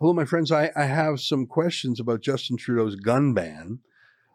[0.00, 0.50] Hello, my friends.
[0.50, 3.80] I, I have some questions about Justin Trudeau's gun ban.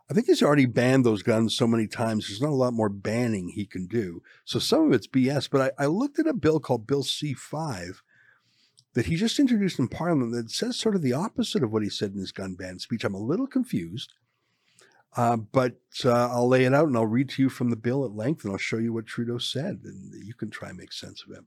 [0.08, 2.28] I think he's already banned those guns so many times.
[2.28, 4.22] There's not a lot more banning he can do.
[4.44, 5.50] So some of it's BS.
[5.50, 7.96] But I, I looked at a bill called Bill C5
[8.94, 11.90] that he just introduced in Parliament that says sort of the opposite of what he
[11.90, 13.04] said in his gun ban speech.
[13.04, 14.14] I'm a little confused.
[15.18, 18.06] Uh, but uh, I'll lay it out and I'll read to you from the bill
[18.06, 20.94] at length and I'll show you what Trudeau said and you can try and make
[20.94, 21.44] sense of it.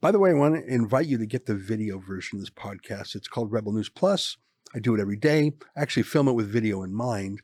[0.00, 2.50] By the way, I want to invite you to get the video version of this
[2.50, 3.14] podcast.
[3.14, 4.36] It's called Rebel News Plus.
[4.74, 5.52] I do it every day.
[5.76, 7.40] I actually film it with video in mind.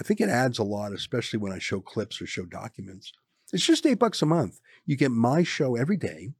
[0.00, 3.12] I think it adds a lot, especially when I show clips or show documents.
[3.52, 4.60] It's just eight bucks a month.
[4.86, 6.30] You get my show every day.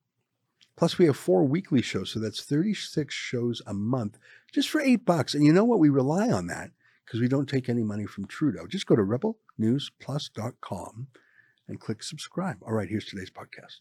[0.75, 4.17] Plus, we have four weekly shows, so that's 36 shows a month
[4.53, 5.35] just for eight bucks.
[5.35, 5.81] And you know what?
[5.81, 6.71] We rely on that
[7.05, 8.67] because we don't take any money from Trudeau.
[8.67, 11.09] Just go to rebelnewsplus.com
[11.69, 12.57] and click subscribe.
[12.63, 13.81] All right, here's today's podcast.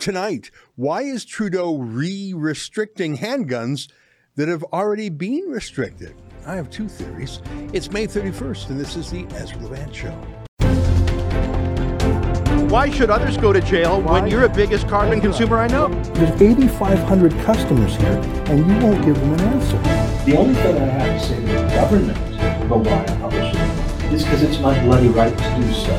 [0.00, 3.90] Tonight, why is Trudeau re restricting handguns
[4.36, 6.14] that have already been restricted?
[6.46, 7.42] I have two theories.
[7.74, 10.39] It's May 31st, and this is the Ezra Levant Show.
[12.70, 14.20] Why should others go to jail Why?
[14.20, 15.88] when you're the biggest carbon consumer I know?
[16.14, 18.12] There's 8,500 customers here,
[18.46, 19.76] and you won't give them an answer.
[20.24, 22.16] The only thing I have to say to the government
[22.62, 25.96] about why I publish it is because it's my bloody right to do so.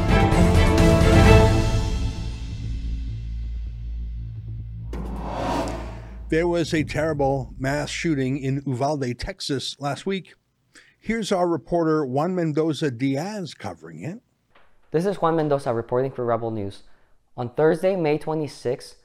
[6.30, 10.36] There was a terrible mass shooting in Uvalde, Texas last week.
[11.02, 14.22] Here's our reporter Juan Mendoza Diaz covering it.
[14.92, 16.84] This is Juan Mendoza reporting for Rebel News.
[17.38, 18.96] On Thursday, May 26,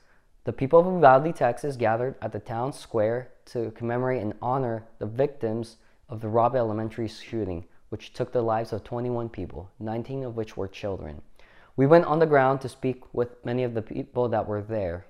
[0.43, 5.07] the people of Uvalde, Texas gathered at the town square to commemorate and honor the
[5.07, 5.77] victims
[6.09, 10.57] of the Robb Elementary shooting, which took the lives of 21 people, 19 of which
[10.57, 11.23] were children.
[11.77, 15.07] We went on the ground to speak with many of the people that were there.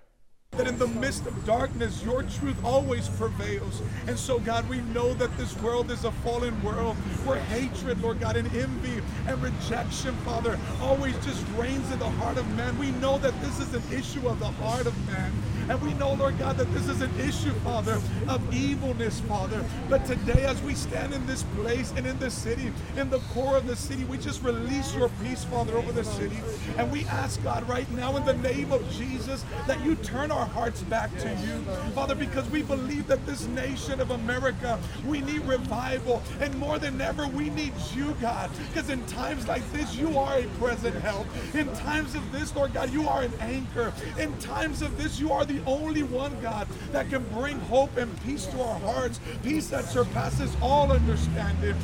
[0.56, 3.82] That in the midst of darkness, your truth always prevails.
[4.06, 8.20] And so, God, we know that this world is a fallen world where hatred, Lord
[8.20, 12.78] God, and envy and rejection, Father, always just reigns in the heart of man.
[12.78, 15.32] We know that this is an issue of the heart of man.
[15.68, 19.64] And we know, Lord God, that this is an issue, Father, of evilness, Father.
[19.88, 23.56] But today, as we stand in this place and in this city, in the core
[23.56, 26.38] of the city, we just release your peace, Father, over the city.
[26.78, 30.46] And we ask, God, right now, in the name of Jesus, that you turn our
[30.46, 31.60] hearts back to you,
[31.94, 36.22] Father, because we believe that this nation of America, we need revival.
[36.40, 40.38] And more than ever, we need you, God, because in times like this, you are
[40.38, 41.26] a present help.
[41.54, 43.92] In times of this, Lord God, you are an anchor.
[44.18, 48.10] In times of this, you are the only one, God, that can bring hope and
[48.22, 51.76] peace to our hearts, peace that surpasses all understanding.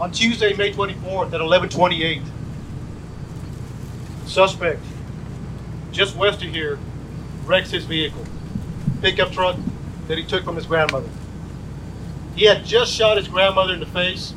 [0.00, 2.22] On Tuesday, May 24th at 1128,
[4.26, 4.80] suspect
[5.92, 6.78] just west of here
[7.44, 8.24] wrecks his vehicle,
[9.00, 9.56] pickup truck
[10.08, 11.08] that he took from his grandmother.
[12.34, 14.32] He had just shot his grandmother in the face.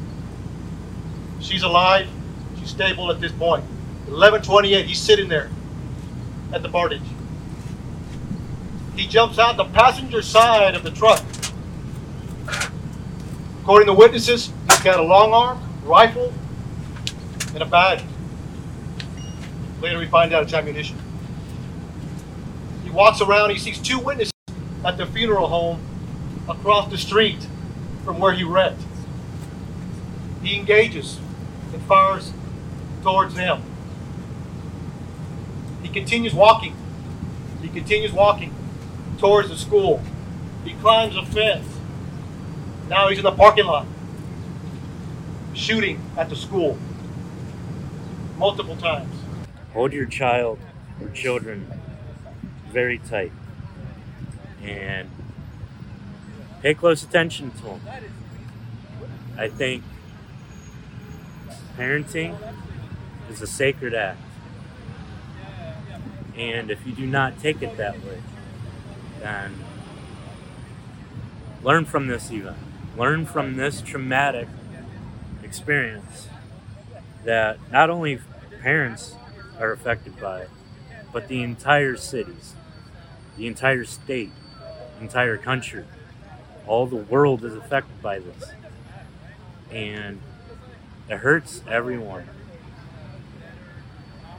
[1.39, 2.07] She's alive.
[2.59, 3.63] She's stable at this point.
[4.07, 5.49] 1128, he's sitting there
[6.53, 7.01] at the bar ditch.
[8.95, 11.22] He jumps out the passenger side of the truck.
[13.61, 16.33] According to witnesses, he's got a long arm, rifle,
[17.53, 18.01] and a bag.
[19.81, 20.97] Later, we find out it's ammunition.
[22.85, 24.31] He walks around, he sees two witnesses
[24.85, 25.81] at the funeral home
[26.47, 27.47] across the street
[28.05, 28.81] from where he wrecked.
[30.41, 31.19] He engages
[31.73, 32.31] and fires
[33.03, 33.61] towards them.
[35.81, 36.75] He continues walking.
[37.61, 38.53] He continues walking
[39.17, 40.01] towards the school.
[40.63, 41.67] He climbs a fence.
[42.89, 43.85] Now he's in the parking lot,
[45.53, 46.77] shooting at the school
[48.37, 49.13] multiple times.
[49.73, 50.59] hold your child
[51.01, 51.67] or children
[52.71, 53.31] very tight
[54.61, 55.09] and
[56.61, 57.81] pay close attention to them.
[59.37, 59.84] I think
[61.78, 62.37] parenting
[63.29, 64.19] is a sacred act.
[66.37, 68.22] And if you do not take it that way,
[69.25, 69.55] then
[71.63, 72.57] learn from this event.
[72.95, 74.47] Learn from this traumatic
[75.43, 76.29] experience
[77.23, 78.19] that not only
[78.61, 79.16] parents
[79.59, 80.49] are affected by it,
[81.11, 82.53] but the entire cities,
[83.35, 84.31] the entire state,
[85.01, 85.85] entire country,
[86.67, 88.51] all the world is affected by this.
[89.71, 90.21] And
[91.09, 92.28] it hurts everyone.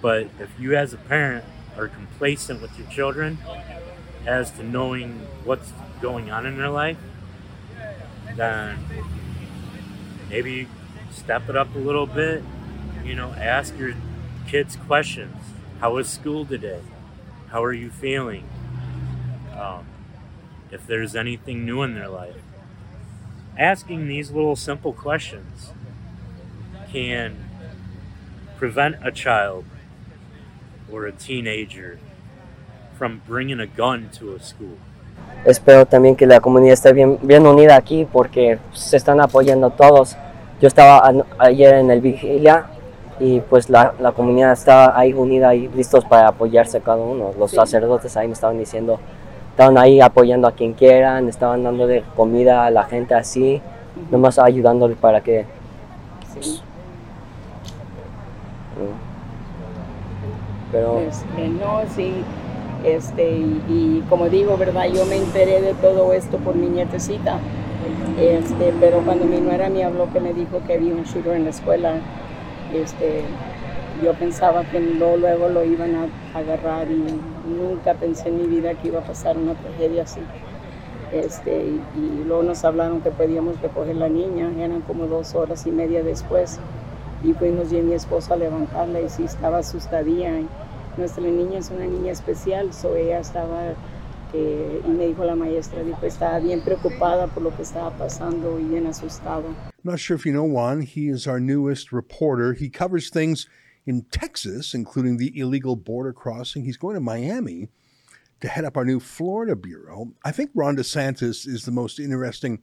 [0.01, 1.45] But if you, as a parent,
[1.77, 3.39] are complacent with your children
[4.27, 6.99] as to knowing what's going on in their life,
[8.35, 8.79] then
[10.29, 10.69] maybe
[11.13, 12.43] step it up a little bit.
[13.05, 13.95] You know, ask your
[14.47, 15.37] kids questions.
[15.81, 16.81] How was school today?
[17.49, 18.49] How are you feeling?
[19.57, 19.87] Um,
[20.71, 22.37] if there's anything new in their life.
[23.57, 25.73] Asking these little simple questions
[26.93, 27.37] can
[28.57, 29.65] prevent a child
[30.91, 31.99] or a teenager
[32.99, 34.77] from bringing a gun to a school.
[35.45, 40.17] Espero también que la comunidad esté bien, bien unida aquí porque se están apoyando todos.
[40.61, 42.67] Yo estaba ayer en el vigilia
[43.21, 47.33] y pues la, la comunidad estaba ahí unida y listos para apoyarse cada uno.
[47.39, 48.99] Los sacerdotes ahí me estaban diciendo,
[49.51, 53.63] estaban ahí apoyando a quien quieran, estaban dándole comida a la gente así,
[54.11, 55.45] nomás ayudándole para que...
[56.35, 56.63] pues,
[58.77, 59.07] mm.
[60.73, 60.99] Pero...
[60.99, 62.25] Este, no, sí,
[62.87, 63.31] este,
[63.69, 64.87] y, como digo, ¿verdad?
[64.87, 67.41] Yo me enteré de todo esto por mi nietecita,
[68.19, 71.45] este, pero cuando mi nuera me habló que me dijo que había un shooter en
[71.45, 71.95] la escuela,
[72.73, 73.23] este,
[74.05, 77.05] yo pensaba que luego, luego lo iban a agarrar y
[77.49, 80.21] nunca pensé en mi vida que iba a pasar una tragedia así.
[81.13, 81.67] Este,
[81.97, 86.05] y, luego nos hablaron que podíamos recoger la niña, eran como dos horas y media
[86.05, 86.61] después,
[87.25, 90.31] y fuimos yo y mi esposo a levantarla y sí estaba asustadía.
[90.97, 93.75] Nuestra niña es una niña especial, so ella estaba,
[94.33, 98.59] eh, y me dijo la maestra, dijo, estaba bien preocupada por lo que estaba pasando
[98.59, 99.45] y bien asustada.
[99.49, 100.83] I'm not sure if you know Juan.
[100.83, 102.55] He is our newest reporter.
[102.55, 103.47] He covers things
[103.87, 106.65] in Texas, including the illegal border crossing.
[106.65, 107.69] He's going to Miami
[108.41, 110.13] to head up our new Florida bureau.
[110.25, 112.63] I think Ron DeSantis is the most interesting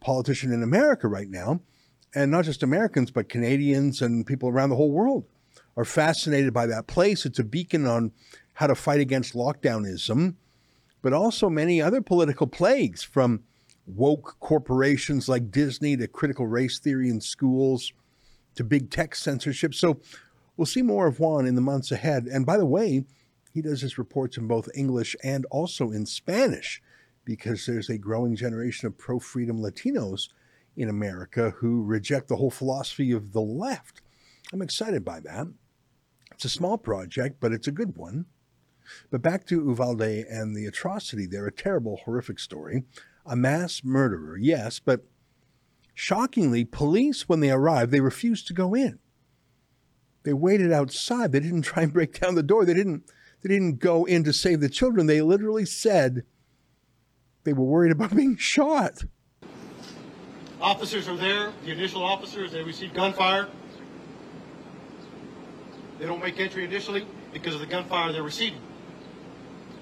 [0.00, 1.60] politician in America right now.
[2.14, 5.24] And not just Americans, but Canadians and people around the whole world
[5.76, 7.26] are fascinated by that place.
[7.26, 8.12] It's a beacon on
[8.54, 10.34] how to fight against lockdownism,
[11.02, 13.42] but also many other political plagues from
[13.86, 17.92] woke corporations like Disney to critical race theory in schools
[18.54, 19.74] to big tech censorship.
[19.74, 20.00] So
[20.56, 22.26] we'll see more of Juan in the months ahead.
[22.26, 23.04] And by the way,
[23.52, 26.82] he does his reports in both English and also in Spanish
[27.24, 30.28] because there's a growing generation of pro freedom Latinos
[30.76, 34.00] in America who reject the whole philosophy of the left.
[34.52, 35.46] I'm excited by that.
[36.34, 38.26] It's a small project, but it's a good one.
[39.10, 42.84] But back to Uvalde and the atrocity there, a terrible, horrific story.
[43.24, 45.06] A mass murderer, yes, but
[45.94, 48.98] shockingly, police, when they arrived, they refused to go in.
[50.24, 51.32] They waited outside.
[51.32, 52.64] They didn't try and break down the door.
[52.64, 53.04] They didn't
[53.42, 55.06] they didn't go in to save the children.
[55.06, 56.24] They literally said
[57.44, 59.04] they were worried about being shot.
[60.60, 63.48] Officers are there, the initial officers, they received gunfire.
[65.98, 68.60] They don't make entry initially because of the gunfire they're receiving.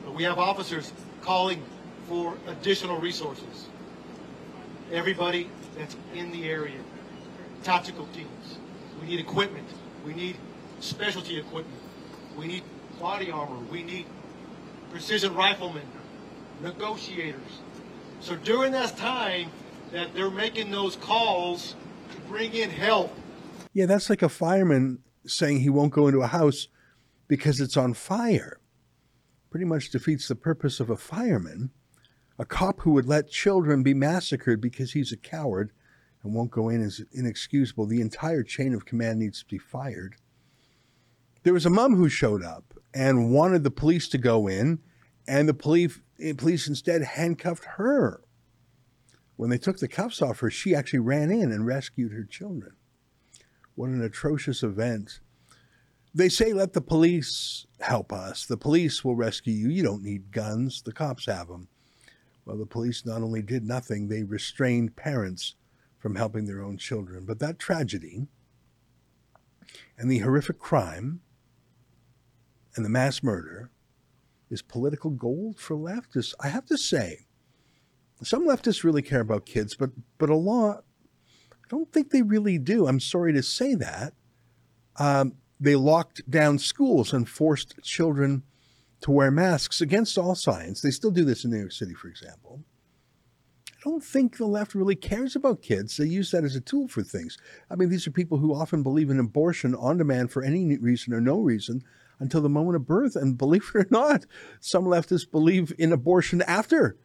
[0.04, 0.92] But we have officers
[1.22, 1.62] calling
[2.08, 3.66] for additional resources.
[4.92, 5.48] Everybody
[5.78, 6.78] that's in the area,
[7.62, 8.58] tactical teams.
[9.00, 9.66] We need equipment.
[10.04, 10.36] We need
[10.80, 11.80] specialty equipment.
[12.36, 12.62] We need
[13.00, 13.58] body armor.
[13.70, 14.06] We need
[14.90, 15.86] precision riflemen,
[16.60, 17.60] negotiators.
[18.20, 19.50] So during that time
[19.92, 21.74] that they're making those calls
[22.12, 23.14] to bring in help,
[23.72, 26.68] Yeah, that's like a fireman saying he won't go into a house
[27.28, 28.60] because it's on fire.
[29.50, 31.70] Pretty much defeats the purpose of a fireman.
[32.38, 35.72] A cop who would let children be massacred because he's a coward
[36.22, 37.86] and won't go in is inexcusable.
[37.86, 40.16] The entire chain of command needs to be fired.
[41.42, 44.78] There was a mom who showed up and wanted the police to go in,
[45.26, 48.22] and the police, eh, police instead handcuffed her.
[49.36, 52.72] When they took the cuffs off her, she actually ran in and rescued her children.
[53.74, 55.20] What an atrocious event.
[56.14, 58.44] They say, let the police help us.
[58.44, 59.70] The police will rescue you.
[59.70, 60.82] You don't need guns.
[60.82, 61.68] The cops have them.
[62.44, 65.54] Well, the police not only did nothing, they restrained parents
[65.98, 67.24] from helping their own children.
[67.24, 68.26] But that tragedy
[69.96, 71.20] and the horrific crime
[72.74, 73.70] and the mass murder
[74.50, 76.34] is political gold for leftists.
[76.40, 77.26] I have to say,
[78.22, 80.84] some leftists really care about kids, but but a lot
[81.72, 82.86] don't think they really do.
[82.86, 84.12] I'm sorry to say that.
[84.96, 88.42] Um, they locked down schools and forced children
[89.00, 90.82] to wear masks against all science.
[90.82, 92.62] They still do this in New York City, for example.
[93.68, 95.96] I don't think the left really cares about kids.
[95.96, 97.38] They use that as a tool for things.
[97.70, 101.14] I mean, these are people who often believe in abortion on demand for any reason
[101.14, 101.82] or no reason
[102.20, 103.16] until the moment of birth.
[103.16, 104.26] And believe it or not,
[104.60, 106.96] some leftists believe in abortion after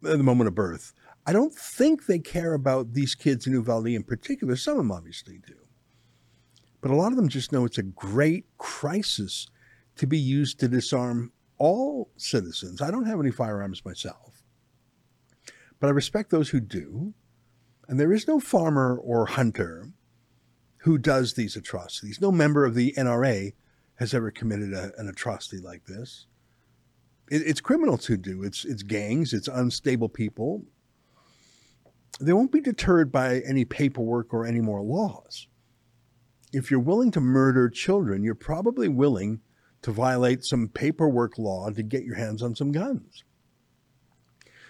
[0.00, 0.92] the moment of birth.
[1.26, 4.56] I don't think they care about these kids in Uvalde in particular.
[4.56, 5.54] Some of them obviously do.
[6.80, 9.48] But a lot of them just know it's a great crisis
[9.96, 12.82] to be used to disarm all citizens.
[12.82, 14.42] I don't have any firearms myself,
[15.80, 17.14] but I respect those who do.
[17.88, 19.92] And there is no farmer or hunter
[20.78, 22.20] who does these atrocities.
[22.20, 23.54] No member of the NRA
[23.96, 26.26] has ever committed a, an atrocity like this.
[27.30, 28.42] It, it's criminals who do.
[28.42, 29.32] It's it's gangs.
[29.32, 30.64] It's unstable people.
[32.20, 35.48] They won't be deterred by any paperwork or any more laws.
[36.52, 39.40] If you're willing to murder children, you're probably willing
[39.82, 43.24] to violate some paperwork law to get your hands on some guns.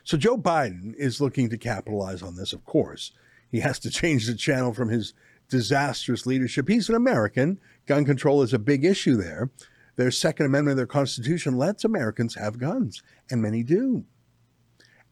[0.02, 3.12] So Joe Biden is looking to capitalize on this, of course.
[3.50, 5.14] He has to change the channel from his
[5.48, 6.68] disastrous leadership.
[6.68, 7.60] He's an American.
[7.86, 9.50] Gun control is a big issue there.
[9.96, 14.04] Their Second Amendment their Constitution lets Americans have guns, and many do.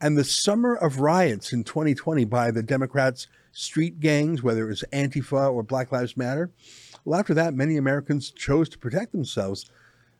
[0.03, 4.85] And the summer of riots in 2020 by the Democrats' street gangs, whether it was
[4.93, 6.51] Antifa or Black Lives Matter,
[7.05, 9.71] well, after that, many Americans chose to protect themselves.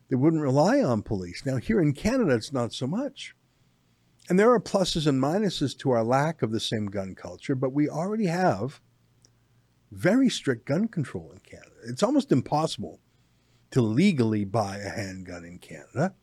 [0.09, 1.45] They wouldn't rely on police.
[1.45, 3.35] Now, here in Canada, it's not so much.
[4.29, 7.73] And there are pluses and minuses to our lack of the same gun culture, but
[7.73, 8.81] we already have
[9.91, 11.75] very strict gun control in Canada.
[11.89, 13.01] It's almost impossible
[13.73, 16.15] to legally buy a handgun in Canada.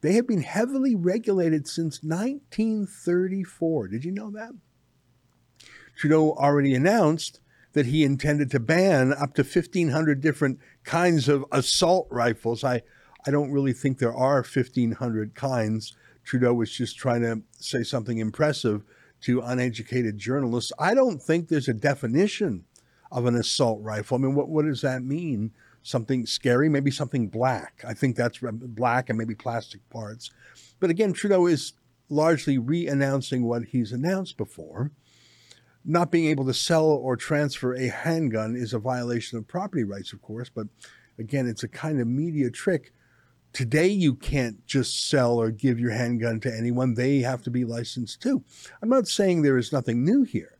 [0.00, 3.88] They have been heavily regulated since 1934.
[3.88, 4.52] Did you know that?
[5.96, 7.40] Trudeau already announced
[7.72, 12.62] that he intended to ban up to 1,500 different kinds of assault rifles.
[12.62, 12.82] I,
[13.26, 15.96] I don't really think there are 1,500 kinds.
[16.24, 18.84] Trudeau was just trying to say something impressive
[19.22, 20.72] to uneducated journalists.
[20.78, 22.64] I don't think there's a definition
[23.10, 24.16] of an assault rifle.
[24.16, 25.52] I mean, what, what does that mean?
[25.82, 27.82] Something scary, maybe something black.
[27.86, 30.30] I think that's black and maybe plastic parts.
[30.80, 31.72] But again, Trudeau is
[32.08, 34.92] largely re announcing what he's announced before.
[35.84, 40.12] Not being able to sell or transfer a handgun is a violation of property rights,
[40.12, 40.66] of course, but
[41.18, 42.92] again, it's a kind of media trick.
[43.52, 46.94] Today, you can't just sell or give your handgun to anyone.
[46.94, 48.44] They have to be licensed too.
[48.82, 50.58] I'm not saying there is nothing new here.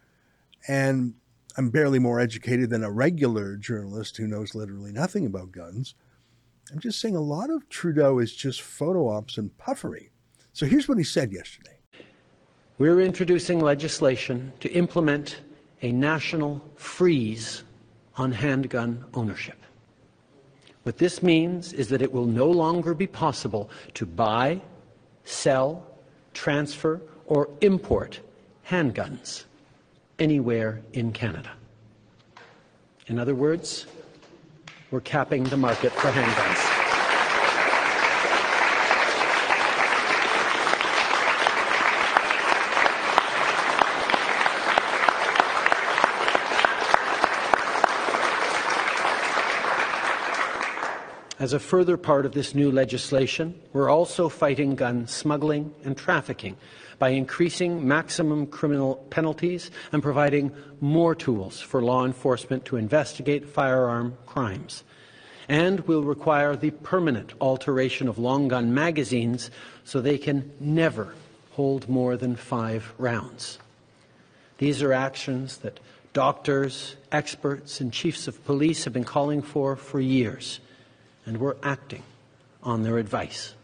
[0.67, 1.15] And
[1.59, 5.97] I'm barely more educated than a regular journalist who knows literally nothing about guns.
[6.71, 10.11] I'm just saying a lot of Trudeau is just photo ops and puffery.
[10.53, 11.77] So here's what he said yesterday.
[12.79, 15.41] We're introducing legislation to implement
[15.83, 17.65] a national freeze
[18.17, 19.59] on handgun ownership.
[20.85, 24.61] What this means is that it will no longer be possible to buy,
[25.25, 25.85] sell,
[26.35, 28.21] transfer, or import
[28.65, 29.47] handguns
[30.19, 31.51] anywhere in Canada.
[33.07, 33.87] In other words,
[34.91, 36.68] we're capping the market for handguns.
[51.38, 56.57] As a further part of this new legislation, we're also fighting gun smuggling and trafficking
[56.99, 64.18] by increasing maximum criminal penalties and providing more tools for law enforcement to investigate firearm
[64.26, 64.83] crimes.
[65.49, 69.52] And will require the permanent alteration of long gun magazines
[69.85, 71.14] so they can never
[71.52, 73.61] hold more than five rounds.
[74.59, 75.78] These are actions that
[76.12, 80.59] doctors, experts, and chiefs of police have been calling for for years
[81.28, 82.02] and we're acting
[82.62, 83.54] on their advice.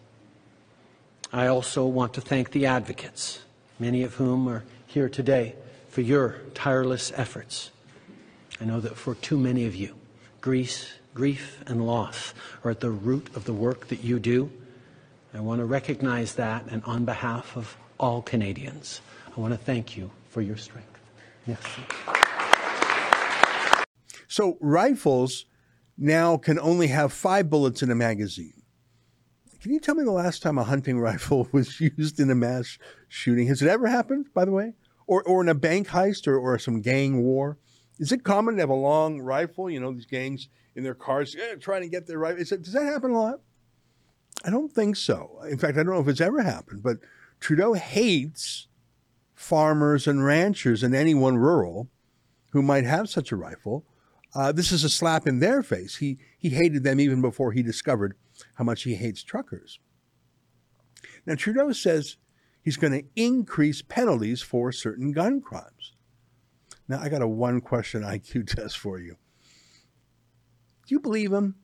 [1.33, 3.41] I also want to thank the advocates,
[3.79, 5.55] many of whom are here today,
[5.89, 7.71] for your tireless efforts.
[8.61, 9.97] I know that for too many of you,
[10.43, 14.53] grief, grief and loss are at the root of the work that you do.
[15.33, 19.01] I want to recognize that, and on behalf of all Canadians,
[19.35, 21.01] I want to thank you for your strength.
[21.47, 21.63] Yes.
[24.29, 25.47] So, rifles
[25.97, 28.63] now can only have five bullets in a magazine.
[29.61, 32.79] Can you tell me the last time a hunting rifle was used in a mass
[33.09, 33.47] shooting?
[33.47, 34.75] Has it ever happened, by the way?
[35.07, 37.59] Or, or in a bank heist or, or some gang war?
[37.99, 39.71] Is it common to have a long rifle?
[39.71, 42.41] You know, these gangs in their cars eh, trying to get their rifle.
[42.41, 43.41] It, does that happen a lot?
[44.45, 45.39] I don't think so.
[45.49, 46.99] In fact, I don't know if it's ever happened, but
[47.41, 48.69] Trudeau hates
[49.35, 51.89] farmers and ranchers and anyone rural
[52.51, 53.85] who might have such a rifle
[54.35, 55.97] uh, this is a slap in their face.
[55.97, 58.17] He, he hated them even before he discovered
[58.55, 59.79] how much he hates truckers.
[61.27, 62.17] Now, Trudeau says
[62.63, 65.95] he's going to increase penalties for certain gun crimes.
[66.89, 69.17] Now, I got a one question IQ test for you.
[70.87, 71.55] Do you believe him?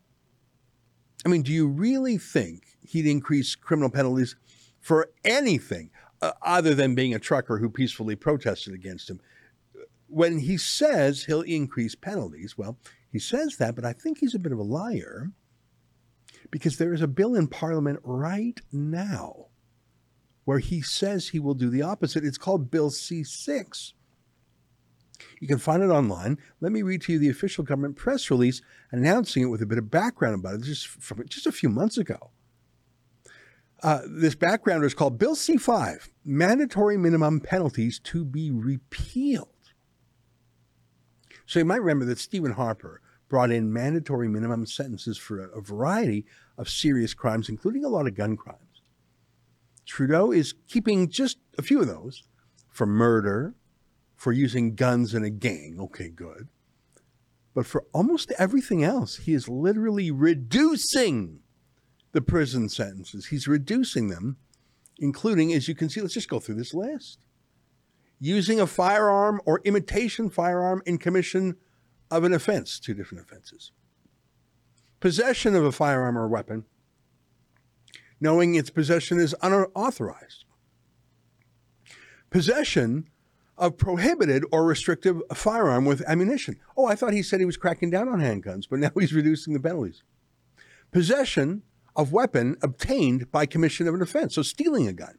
[1.26, 4.36] I mean, do you really think he'd increase criminal penalties
[4.80, 5.90] for anything
[6.22, 9.20] uh, other than being a trucker who peacefully protested against him?
[10.10, 12.78] When he says he'll increase penalties, well,
[13.10, 15.30] he says that, but I think he's a bit of a liar
[16.50, 19.46] because there is a bill in Parliament right now
[20.44, 22.24] where he says he will do the opposite.
[22.24, 23.94] It's called Bill C 6.
[25.40, 26.38] You can find it online.
[26.60, 29.78] Let me read to you the official government press release announcing it with a bit
[29.78, 32.30] of background about it just from just a few months ago.
[33.82, 39.48] Uh, this background is called Bill C 5 Mandatory Minimum Penalties to be Repealed.
[41.50, 46.24] So you might remember that Stephen Harper brought in mandatory minimum sentences for a, variety
[46.56, 48.82] of serious crimes, including a lot of gun crimes.
[49.84, 52.22] Trudeau is keeping just a few of those
[52.68, 53.56] for murder,
[54.14, 55.78] for using guns in a gang.
[55.80, 56.46] Okay, good.
[57.52, 61.40] But for almost everything else, he is literally reducing
[62.12, 63.26] the prison sentences.
[63.26, 64.36] He's reducing them,
[65.00, 67.18] including, as you can see, let's just go through this list.
[68.20, 71.56] Using a firearm or imitation firearm in commission
[72.10, 73.72] of an offense, two different offenses.
[75.00, 76.66] Possession of a firearm or weapon,
[78.20, 80.44] knowing its possession is unauthorized.
[82.28, 83.08] Possession
[83.56, 86.58] of prohibited or restrictive firearm with ammunition.
[86.76, 89.54] Oh, I thought he said he was cracking down on handguns, but now he's reducing
[89.54, 90.02] the penalties.
[90.92, 91.62] Possession
[91.94, 95.18] of weapon obtained by commission of an offense, so stealing a gun.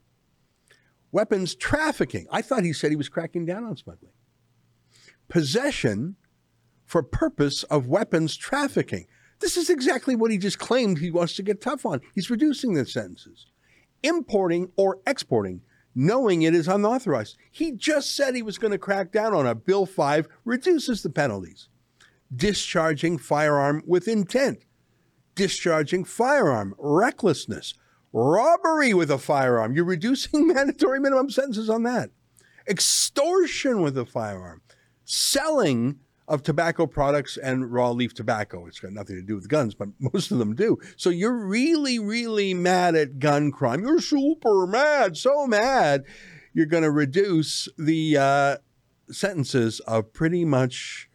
[1.12, 2.28] Weapons trafficking.
[2.32, 4.14] I thought he said he was cracking down on smuggling.
[5.28, 6.16] Possession
[6.86, 9.08] for purpose of weapons trafficking.
[9.40, 12.02] This is exactly what he just claimed he wants to get tough on.
[12.14, 13.48] He's reducing the sentences.
[14.04, 15.62] Importing or exporting,
[15.96, 17.38] knowing it is unauthorized.
[17.52, 19.66] He just said he was going to crack down on it.
[19.66, 21.70] Bill 5 reduces the penalties.
[22.34, 24.64] Discharging firearm with intent,
[25.36, 27.74] discharging firearm, recklessness,
[28.14, 29.74] robbery with a firearm.
[29.74, 32.12] You're reducing mandatory minimum sentences on that.
[32.68, 34.62] Extortion with a firearm,
[35.04, 38.66] selling of tobacco products and raw leaf tobacco.
[38.66, 40.78] It's got nothing to do with guns, but most of them do.
[40.96, 43.82] So you're really, really mad at gun crime.
[43.82, 46.04] You're super mad, so mad.
[46.54, 48.58] You're going to reduce the uh,
[49.10, 51.10] sentences of pretty much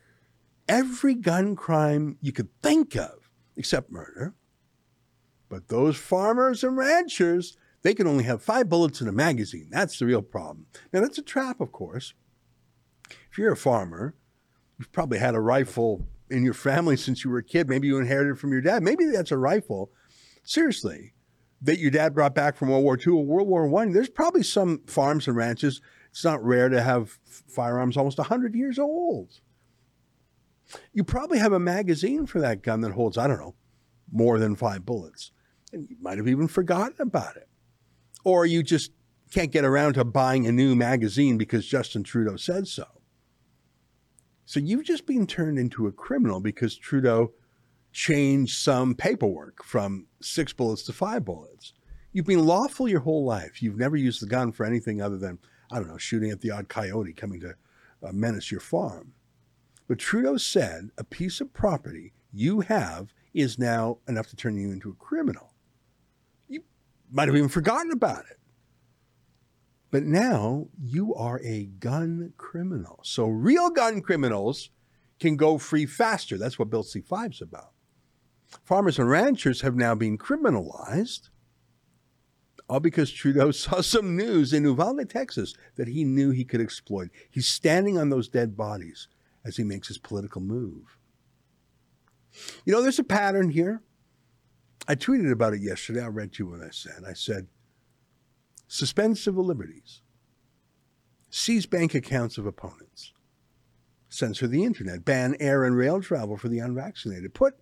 [0.69, 4.35] every gun crime you could think of, except murder.
[5.48, 9.68] But those farmers and ranchers, they can only have five bullets in a magazine.
[9.70, 10.66] That's the real problem.
[10.92, 12.14] Now, that's a trap, of course.
[13.30, 14.14] If you're a farmer,
[14.78, 17.68] You've probably had a rifle in your family since you were a kid.
[17.68, 18.82] Maybe you inherited from your dad.
[18.82, 19.90] Maybe that's a rifle.
[20.42, 21.14] Seriously,
[21.62, 23.92] that your dad brought back from World War II or World War One.
[23.92, 25.80] There's probably some farms and ranches.
[26.11, 29.40] It's not rare to have firearms almost 100 years old.
[30.92, 33.54] You probably have a magazine for that gun that holds, I don't know,
[34.11, 35.30] more than five bullets.
[35.72, 37.48] And you might have even forgotten about it.
[38.24, 38.92] Or you just
[39.31, 42.87] can't get around to buying a new magazine because Justin Trudeau said so.
[44.44, 47.33] So you've just been turned into a criminal because Trudeau
[47.92, 51.72] changed some paperwork from six bullets to five bullets.
[52.12, 53.61] You've been lawful your whole life.
[53.61, 55.38] You've never used the gun for anything other than,
[55.72, 57.55] I don't know, shooting at the odd coyote coming to
[58.02, 59.12] uh, menace your farm.
[59.88, 64.70] But Trudeau said a piece of property you have is now enough to turn you
[64.70, 65.55] into a criminal.
[67.11, 68.38] Might have even forgotten about it.
[69.90, 73.01] But now you are a gun criminal.
[73.03, 74.71] So real gun criminals
[75.21, 76.37] can go free faster.
[76.37, 77.73] That's what Bill C 5 is about.
[78.64, 81.31] Farmers and ranchers have now been criminalized,
[82.69, 87.11] all because Trudeau saw some news in Uvalde, Texas, that he knew he could exploit.
[87.31, 89.09] He's standing on those dead bodies
[89.45, 90.99] as he makes his political move.
[92.64, 93.83] You know, there's a pattern here.
[94.88, 96.03] I tweeted about it yesterday.
[96.03, 97.03] I read to you what I said.
[97.09, 97.49] I said,
[98.68, 100.03] suspend civil liberties,
[101.31, 103.12] seize bank accounts of opponents,
[104.09, 107.55] censor the internet, ban air and rail travel for the unvaccinated, put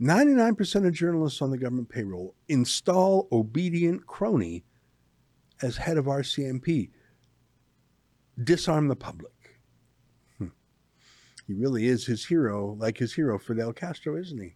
[0.00, 4.64] 99% of journalists on the government payroll, install obedient crony
[5.62, 6.90] as head of RCMP,
[8.42, 9.32] disarm the public.
[10.38, 10.48] Hmm.
[11.46, 14.54] He really is his hero, like his hero Fidel Castro, isn't he?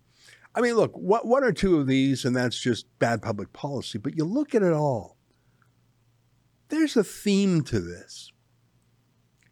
[0.55, 3.99] I mean, look, what, one or two of these, and that's just bad public policy,
[3.99, 5.15] but you look at it all
[6.69, 8.33] there's a theme to this.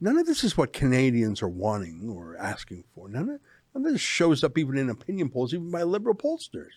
[0.00, 3.08] None of this is what Canadians are wanting or asking for.
[3.08, 3.40] None of,
[3.74, 6.72] none of this shows up even in opinion polls, even by liberal pollsters.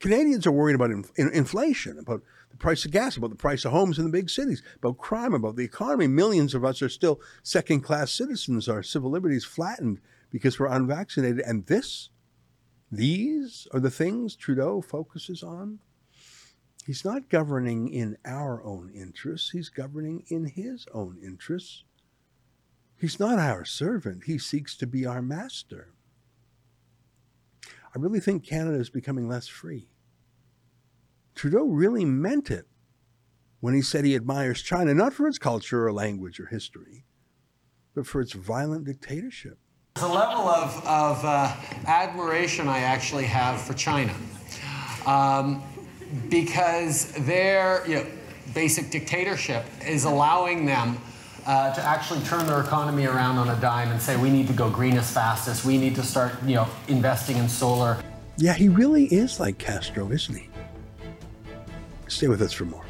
[0.00, 3.64] Canadians are worried about in, in, inflation, about the price of gas, about the price
[3.64, 6.06] of homes in the big cities, about crime, about the economy.
[6.06, 8.68] Millions of us are still second class citizens.
[8.68, 11.40] Our civil liberties flattened because we're unvaccinated.
[11.40, 12.10] And this,
[12.90, 15.80] these are the things Trudeau focuses on
[16.86, 21.84] He's not governing in our own interests, he's governing in his own interests.
[22.96, 25.94] He's not our servant, he seeks to be our master.
[27.66, 29.88] I really think Canada is becoming less free.
[31.34, 32.66] Trudeau really meant it
[33.60, 37.06] when he said he admires China, not for its culture or language or history,
[37.94, 39.58] but for its violent dictatorship.
[40.00, 41.54] The level of, of uh,
[41.86, 44.12] admiration I actually have for China.
[45.06, 45.62] Um,
[46.28, 48.06] because their you know,
[48.54, 50.98] basic dictatorship is allowing them
[51.46, 54.52] uh, to actually turn their economy around on a dime and say we need to
[54.52, 57.96] go green as fast as we need to start you know investing in solar.
[58.36, 60.48] Yeah, he really is like Castro, isn't he?
[62.08, 62.84] Stay with us for more.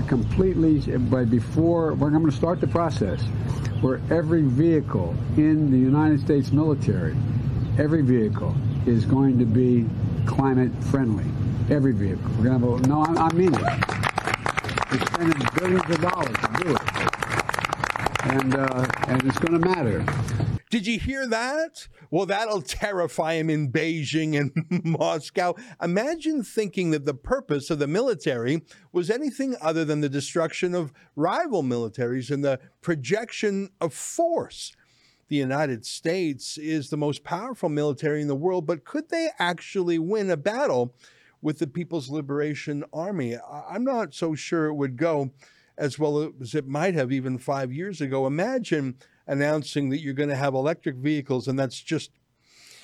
[0.00, 3.20] To completely, but before, we're going to start the process
[3.80, 7.16] where every vehicle in the United States military,
[7.78, 8.54] every vehicle
[8.86, 9.86] is going to be
[10.26, 11.24] climate friendly.
[11.70, 12.30] Every vehicle.
[12.36, 13.62] We're going to have a, no, I, I mean it.
[14.90, 16.82] We're spending billions of dollars to do it.
[18.24, 20.59] And, uh, and it's going to matter.
[20.70, 21.88] Did you hear that?
[22.12, 25.56] Well, that'll terrify him in Beijing and Moscow.
[25.82, 30.92] Imagine thinking that the purpose of the military was anything other than the destruction of
[31.16, 34.76] rival militaries and the projection of force.
[35.26, 39.98] The United States is the most powerful military in the world, but could they actually
[39.98, 40.94] win a battle
[41.42, 43.36] with the People's Liberation Army?
[43.36, 45.32] I'm not so sure it would go
[45.76, 48.26] as well as it might have even five years ago.
[48.26, 48.96] Imagine
[49.30, 52.10] announcing that you're going to have electric vehicles, and that's just.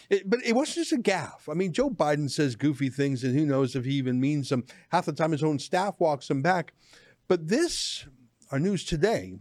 [0.09, 1.51] It, but it wasn't just a gaffe.
[1.51, 4.65] I mean, Joe Biden says goofy things, and who knows if he even means them.
[4.91, 6.75] Half the time, his own staff walks him back.
[7.27, 8.07] But this,
[8.53, 9.35] our news today,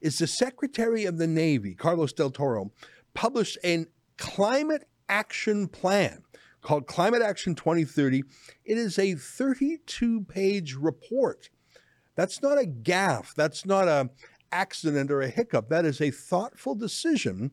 [0.00, 2.72] is the Secretary of the Navy, Carlos Del Toro,
[3.12, 3.84] published a
[4.16, 6.22] climate action plan
[6.62, 8.22] called Climate Action 2030.
[8.64, 11.50] It is a 32 page report.
[12.14, 13.34] That's not a gaffe.
[13.34, 14.10] That's not a
[14.52, 15.68] accident or a hiccup.
[15.68, 17.50] That is a thoughtful decision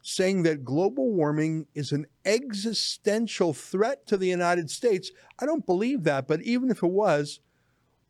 [0.00, 5.10] saying that global warming is an existential threat to the United States.
[5.38, 7.40] I don't believe that, but even if it was,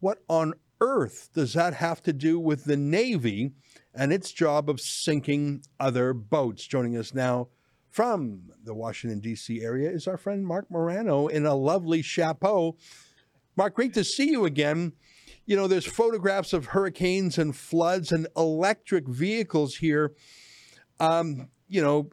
[0.00, 3.52] what on earth does that have to do with the Navy
[3.94, 6.66] and its job of sinking other boats?
[6.66, 7.48] Joining us now
[7.90, 9.62] from the Washington, D.C.
[9.62, 12.76] area is our friend Marc Morano in a lovely chapeau.
[13.56, 14.94] Marc, great to see you again
[15.46, 20.14] you know, there's photographs of hurricanes and floods and electric vehicles here.
[21.00, 22.10] Um, you know,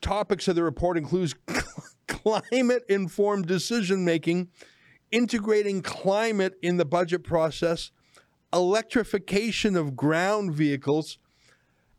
[0.00, 1.34] topics of the report includes
[2.06, 4.48] climate informed decision making,
[5.10, 7.90] integrating climate in the budget process,
[8.52, 11.18] electrification of ground vehicles,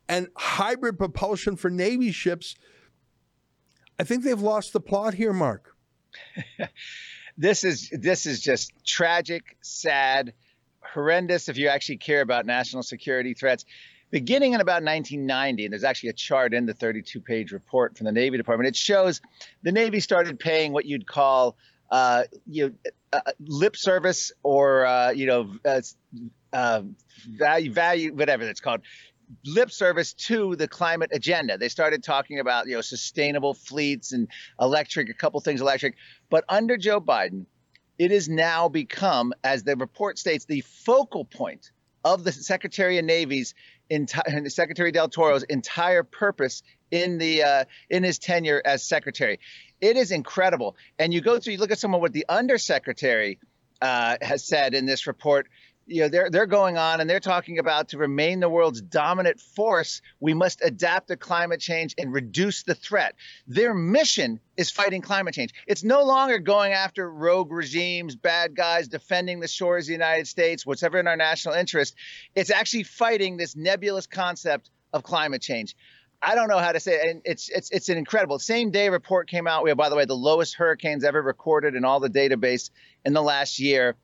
[0.08, 2.56] and hybrid propulsion for Navy ships.
[3.98, 5.76] I think they've lost the plot here, Marc.
[7.36, 10.34] this is this is just tragic, sad,
[10.92, 13.64] horrendous if you actually care about national security threats.
[14.10, 18.04] Beginning in about 1990, and there's actually a chart in the 32 page report from
[18.04, 19.20] the Navy Department, it shows
[19.62, 21.56] the Navy started paying what you'd call
[21.90, 25.80] uh, you know, uh, lip service or uh, you know uh,
[26.52, 26.82] uh,
[27.28, 28.80] value value whatever it's called
[29.46, 31.58] lip service to the climate agenda.
[31.58, 34.28] They started talking about you know sustainable fleets and
[34.60, 35.94] electric, a couple things electric.
[36.30, 37.46] But under Joe Biden,
[37.98, 41.70] it has now become, as the report states, the focal point
[42.04, 43.54] of the Secretary of Navy's
[43.90, 49.40] entire Secretary Del Toro's entire purpose in the uh, in his tenure as secretary.
[49.80, 50.76] It is incredible.
[50.98, 53.38] And you go through, you look at some of what the undersecretary
[53.82, 55.48] uh, has said in this report
[55.86, 59.40] you know they're they're going on and they're talking about to remain the world's dominant
[59.40, 63.14] force we must adapt to climate change and reduce the threat
[63.46, 68.88] their mission is fighting climate change it's no longer going after rogue regimes bad guys
[68.88, 71.94] defending the shores of the united states whatever in our national interest
[72.34, 75.76] it's actually fighting this nebulous concept of climate change
[76.26, 77.10] I don't know how to say it.
[77.10, 79.62] And it's it's it's an incredible same day report came out.
[79.62, 82.70] We have, by the way, the lowest hurricanes ever recorded in all the database
[83.04, 83.96] in the last year.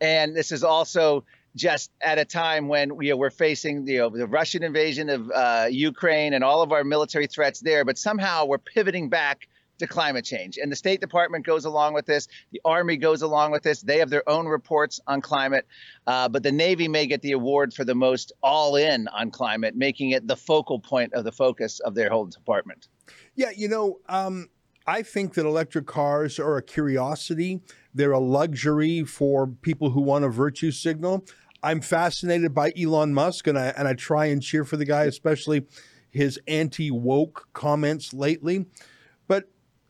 [0.00, 1.24] And this is also
[1.56, 5.66] just at a time when we, we're facing you know, the Russian invasion of uh,
[5.70, 9.48] Ukraine and all of our military threats there, but somehow we're pivoting back
[9.80, 10.58] to climate change.
[10.58, 12.28] And the State Department goes along with this.
[12.52, 13.80] The Army goes along with this.
[13.80, 15.66] They have their own reports on climate.
[16.06, 19.74] Uh, but the Navy may get the award for the most all in on climate,
[19.74, 22.88] making it the focal point of the focus of their whole department.
[23.34, 24.48] Yeah, you know, um,
[24.86, 27.60] I think that electric cars are a curiosity.
[27.94, 31.24] They're a luxury for people who want a virtue signal.
[31.62, 35.04] I'm fascinated by Elon Musk, and I and I try and cheer for the guy,
[35.04, 35.66] especially
[36.10, 38.66] his anti woke comments lately.
[39.28, 39.44] But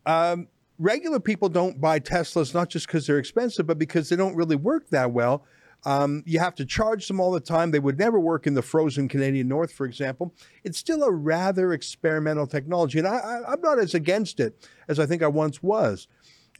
[0.07, 0.48] um,
[0.79, 4.57] regular people don't buy Teslas not just because they're expensive, but because they don't really
[4.57, 5.44] work that well.
[5.85, 7.71] Um, you have to charge them all the time.
[7.71, 10.35] They would never work in the frozen Canadian North, for example.
[10.62, 14.99] It's still a rather experimental technology, and I, I, I'm not as against it as
[14.99, 16.07] I think I once was.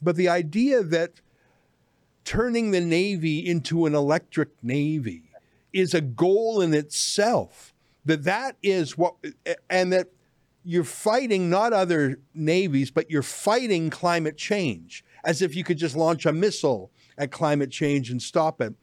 [0.01, 1.21] But the idea that
[2.25, 5.23] turning the Navy into an electric Navy
[5.73, 7.73] is a goal in itself.
[8.05, 9.15] That that is what,
[9.69, 10.07] and that
[10.63, 15.95] you're fighting not other navies, but you're fighting climate change, as if you could just
[15.95, 18.73] launch a missile at climate change and stop it.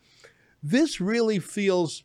[0.70, 2.04] This really feels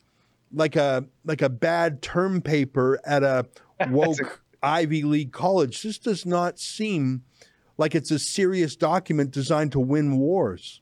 [0.53, 3.45] like a like a bad term paper at a
[3.89, 5.83] woke Ivy League college.
[5.83, 7.23] This does not seem
[7.77, 10.81] like it's a serious document designed to win wars.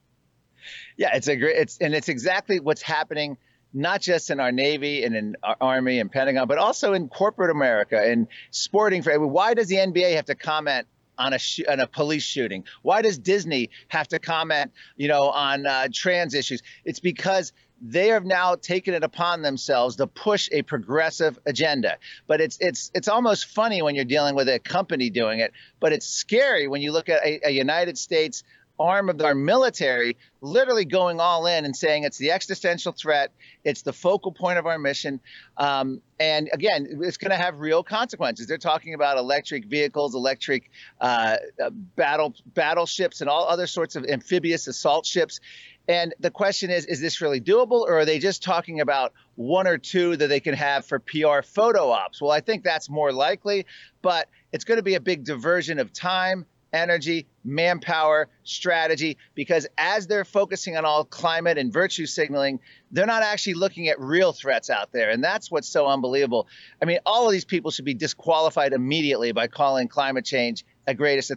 [0.98, 1.56] Yeah, it's a great.
[1.56, 3.38] It's and it's exactly what's happening
[3.74, 7.50] not just in our Navy and in our Army and Pentagon, but also in corporate
[7.50, 9.02] America and sporting.
[9.04, 12.65] Why does the NBA have to comment on a sh- on a police shooting?
[12.82, 16.62] Why does Disney have to comment, you know, on uh, trans issues?
[16.84, 21.98] It's because they have now taken it upon themselves to push a progressive agenda.
[22.28, 25.91] But it's it's it's almost funny when you're dealing with a company doing it, but
[25.91, 28.44] it's scary when you look at a, a United States
[28.80, 33.32] arm of our military literally going all in and saying it's the existential threat,
[33.63, 35.20] it's the focal point of our mission.
[35.58, 38.48] Um, and again, it's going to have real consequences.
[38.48, 44.06] They're talking about electric vehicles, electric uh, uh, battle battleships, and all other sorts of
[44.06, 45.39] amphibious assault ships.
[45.88, 49.67] And the question is, is this really doable, or are they just talking about one
[49.67, 52.22] or two that they can have for PR photo ops?
[52.22, 53.65] Well, I think that's more likely,
[54.02, 60.08] but it's going to be a big diversion of time energy, manpower, strategy, because as
[60.08, 62.60] they're focusing on all climate and virtue signaling,
[62.91, 65.10] they're not actually looking at real threats out there.
[65.10, 66.48] And that's what's so unbelievable.
[66.82, 70.93] I mean, all of these people should be disqualified immediately by calling climate change a
[70.93, 71.32] greatest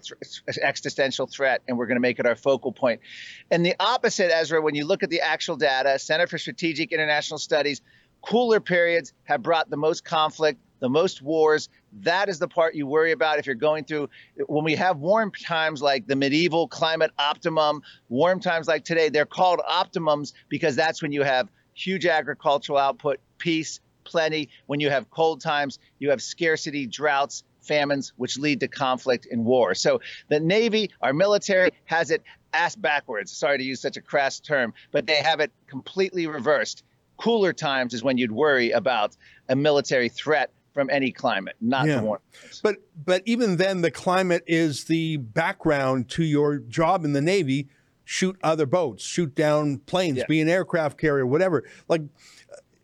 [0.63, 3.01] existential threat, and we're going to make it our focal point.
[3.51, 7.39] And the opposite, Ezra, when you look at the actual data, Center for Strategic International
[7.39, 7.81] Studies,
[8.21, 11.69] cooler periods have brought the most conflict, the most wars.
[12.01, 14.11] That is the part you worry about if you're going through.
[14.49, 19.25] When we have warm times like the medieval climate optimum, warm times like today, they're
[19.25, 24.49] called optimums because that's when you have huge agricultural output, peace, plenty.
[24.67, 29.45] When you have cold times, you have scarcity, droughts, famines, which lead to conflict and
[29.45, 29.75] war.
[29.75, 32.23] So the Navy, our military, has it
[32.53, 33.33] ass backwards.
[33.33, 36.85] Sorry to use such a crass term, but they have it completely reversed.
[37.17, 39.17] Cooler times is when you'd worry about
[39.49, 42.01] a military threat from any climate, not yeah.
[42.01, 42.19] warm.
[42.63, 47.69] But but even then, the climate is the background to your job in the Navy.
[48.05, 50.25] Shoot other boats, shoot down planes, yeah.
[50.29, 51.65] be an aircraft carrier, whatever.
[51.89, 52.03] Like,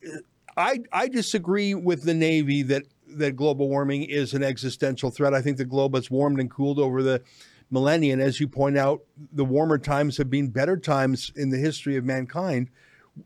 [0.07, 0.19] uh,
[0.57, 2.85] I I disagree with the Navy that
[3.17, 5.35] that global warming is an existential threat.
[5.35, 7.23] I think the globe has warmed and cooled over the
[7.71, 11.59] millennia, and as you point out, the warmer times have been better times in the
[11.59, 12.71] history of mankind.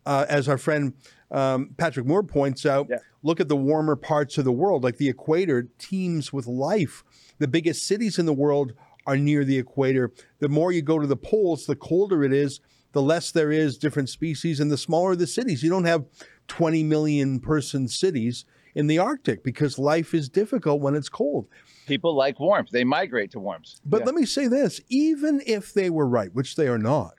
[0.06, 0.94] Uh, as our friend
[1.30, 2.98] um, Patrick Moore points out, yeah.
[3.22, 7.04] look at the warmer parts of the world, like the equator teems with life.
[7.38, 8.72] The biggest cities in the world
[9.06, 10.12] are near the equator.
[10.38, 12.60] The more you go to the poles, the colder it is,
[12.92, 15.62] the less there is different species, and the smaller the cities.
[15.62, 16.04] You don't have
[16.48, 18.44] 20 million person cities
[18.74, 21.46] in the Arctic because life is difficult when it's cold.
[21.86, 23.80] People like warmth, they migrate to warmth.
[23.84, 24.06] But yeah.
[24.06, 27.14] let me say this even if they were right, which they are not,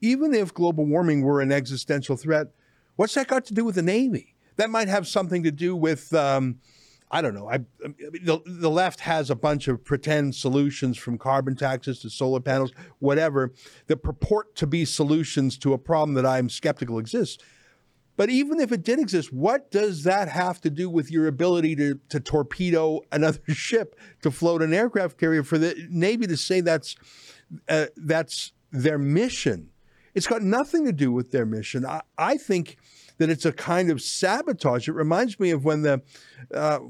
[0.00, 2.48] even if global warming were an existential threat,
[3.00, 4.34] What's that got to do with the Navy?
[4.56, 6.58] That might have something to do with, um,
[7.10, 7.48] I don't know.
[7.48, 12.40] I, the, the left has a bunch of pretend solutions from carbon taxes to solar
[12.40, 13.54] panels, whatever,
[13.86, 17.42] that purport to be solutions to a problem that I'm skeptical exists.
[18.20, 21.74] But even if it did exist, what does that have to do with your ability
[21.76, 25.42] to, to torpedo another ship, to float an aircraft carrier?
[25.42, 26.96] For the Navy to say that's
[27.66, 29.70] uh, that's their mission
[30.14, 31.86] it's got nothing to do with their mission.
[31.86, 32.76] I, I think
[33.18, 34.88] that it's a kind of sabotage.
[34.88, 36.02] It reminds me of when the,
[36.54, 36.80] uh,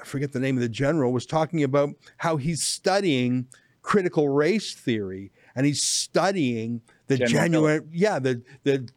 [0.00, 3.46] I forget the name of the general, was talking about how he's studying
[3.82, 8.88] critical race theory and he's studying the January, yeah, the, the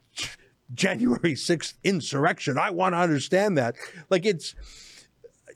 [0.74, 2.58] January 6th insurrection.
[2.58, 3.76] I want to understand that.
[4.10, 4.54] Like it's,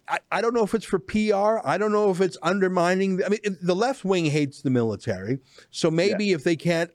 [0.09, 1.67] I, I, don't know if it's for PR.
[1.67, 3.23] I don't know if it's undermining.
[3.25, 5.39] I mean, the left wing hates the military.
[5.71, 6.37] So maybe yeah.
[6.37, 6.91] if they can't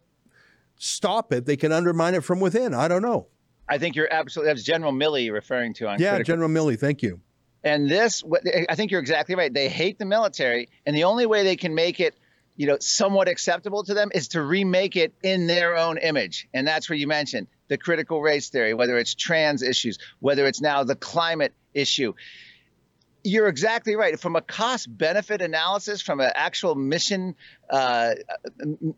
[0.78, 2.74] stop it, they can undermine it from within.
[2.74, 3.28] I don't know.
[3.70, 4.54] I think you're absolutely.
[4.54, 6.00] That's General Milley referring to on.
[6.00, 6.34] Yeah, critical.
[6.34, 6.80] General Milley.
[6.80, 7.20] Thank you.
[7.64, 8.24] And this,
[8.70, 9.54] I think you're exactly right.
[9.54, 12.16] They hate the military, and the only way they can make it,
[12.58, 16.48] you know, somewhat acceptable to them is to remake it in their own image.
[16.54, 20.60] And that's where you mentioned the critical race theory, whether it's trans issues, whether it's
[20.60, 22.14] now the climate issue
[23.28, 24.18] You're exactly right.
[24.18, 27.36] From a cost benefit analysis, from an actual mission,
[27.70, 28.14] uh,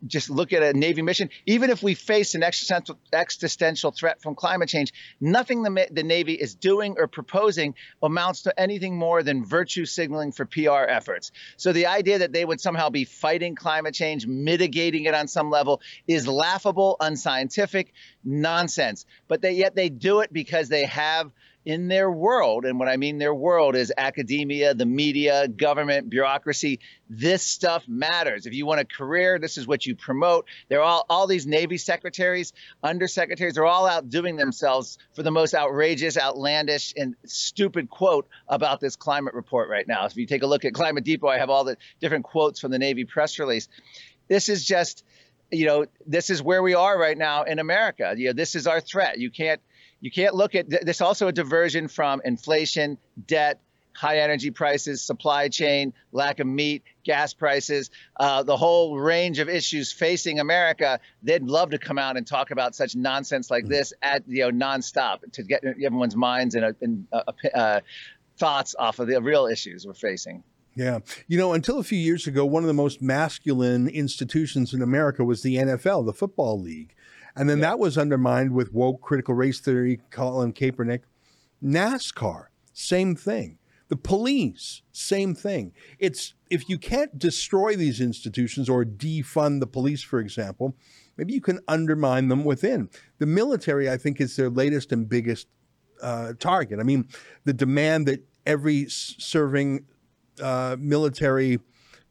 [0.06, 4.36] just look at a Navy mission, even if we face an existential, existential threat from
[4.36, 9.44] climate change, nothing the, the Navy is doing or proposing amounts to anything more than
[9.44, 11.32] virtue signaling for PR efforts.
[11.56, 15.50] So the idea that they would somehow be fighting climate change, mitigating it on some
[15.50, 19.06] level, is laughable, unscientific, nonsense.
[19.26, 21.32] But they, yet they do it because they have
[21.64, 26.80] in their world, and what I mean their world is academia, the media, government, bureaucracy.
[27.08, 28.46] This stuff matters.
[28.46, 30.46] If you want a career, this is what you promote.
[30.68, 35.54] They're all all these Navy secretaries, undersecretaries, they're all out doing themselves for the most
[35.54, 40.06] outrageous, outlandish, and stupid quote about this climate report right now.
[40.06, 42.70] If you take a look at Climate Depot, I have all the different quotes from
[42.70, 43.68] the Navy press release.
[44.28, 45.04] This is just
[45.52, 48.14] you know, this is where we are right now in America.
[48.16, 49.18] You know, this is our threat.
[49.18, 49.60] You can't
[50.00, 53.60] you can't look at this also a diversion from inflation, debt,
[53.92, 59.48] high energy prices, supply chain, lack of meat, gas prices, uh, the whole range of
[59.48, 61.00] issues facing America.
[61.22, 64.50] They'd love to come out and talk about such nonsense like this at you know
[64.50, 67.22] nonstop to get everyone's minds and, and uh,
[67.54, 67.80] uh,
[68.38, 70.42] thoughts off of the real issues we're facing.
[70.76, 71.00] Yeah.
[71.26, 75.24] You know, until a few years ago, one of the most masculine institutions in America
[75.24, 76.94] was the NFL, the Football League.
[77.36, 81.02] And then that was undermined with woke critical race theory, Colin Kaepernick.
[81.62, 83.58] NASCAR, same thing.
[83.88, 85.72] The police, same thing.
[85.98, 90.76] It's if you can't destroy these institutions or defund the police, for example,
[91.16, 92.88] maybe you can undermine them within.
[93.18, 95.48] The military, I think, is their latest and biggest
[96.00, 96.78] uh, target.
[96.78, 97.08] I mean,
[97.44, 99.86] the demand that every serving
[100.40, 101.58] uh, military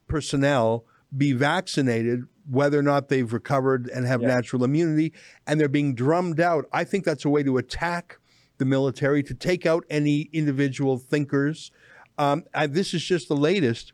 [0.08, 4.28] personnel be vaccinated whether or not they've recovered and have yeah.
[4.30, 5.14] natural immunity,
[5.46, 6.66] and they're being drummed out.
[6.74, 8.20] I think that's a way to attack
[8.58, 11.72] the military, to take out any individual thinkers.
[12.18, 13.94] Um, I, this is just the latest.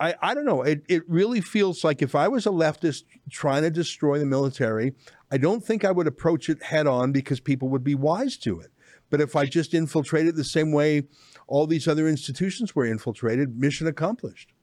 [0.00, 0.62] I, I don't know.
[0.62, 4.94] It, it really feels like if I was a leftist trying to destroy the military,
[5.30, 8.60] I don't think I would approach it head on because people would be wise to
[8.60, 8.70] it.
[9.10, 11.02] But if I just infiltrated the same way
[11.46, 14.53] all these other institutions were infiltrated, mission accomplished.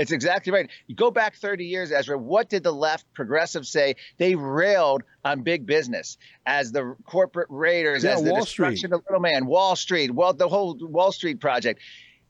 [0.00, 0.68] It's exactly right.
[0.86, 2.16] You go back 30 years, Ezra.
[2.16, 3.96] What did the left progressives say?
[4.16, 8.92] They railed on big business as the corporate raiders, yeah, as the Wall destruction Street.
[8.92, 11.80] of little man, Wall Street, well, the whole Wall Street project.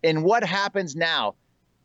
[0.03, 1.35] And what happens now?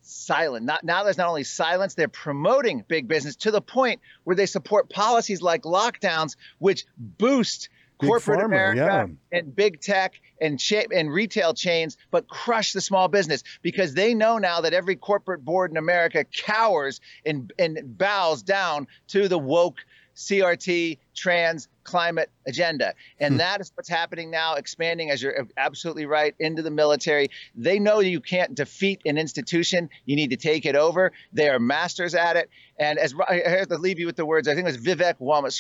[0.02, 0.66] Silent.
[0.66, 1.04] Not now.
[1.04, 5.42] There's not only silence; they're promoting big business to the point where they support policies
[5.42, 7.70] like lockdowns, which boost
[8.00, 9.38] Big corporate America yeah.
[9.38, 14.14] and big tech and cha- and retail chains, but crush the small business because they
[14.14, 19.40] know now that every corporate board in America cowers and and bows down to the
[19.40, 19.78] woke
[20.16, 22.94] CRT, trans, climate agenda.
[23.20, 23.38] And hmm.
[23.40, 27.30] that is what's happening now, expanding, as you're absolutely right, into the military.
[27.56, 29.90] They know you can't defeat an institution.
[30.06, 31.12] You need to take it over.
[31.34, 32.50] They are masters at it.
[32.78, 35.16] And as I have to leave you with the words, I think it was Vivek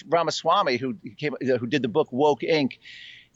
[0.10, 2.74] Ramaswamy who, came, who did the book Woke Inc.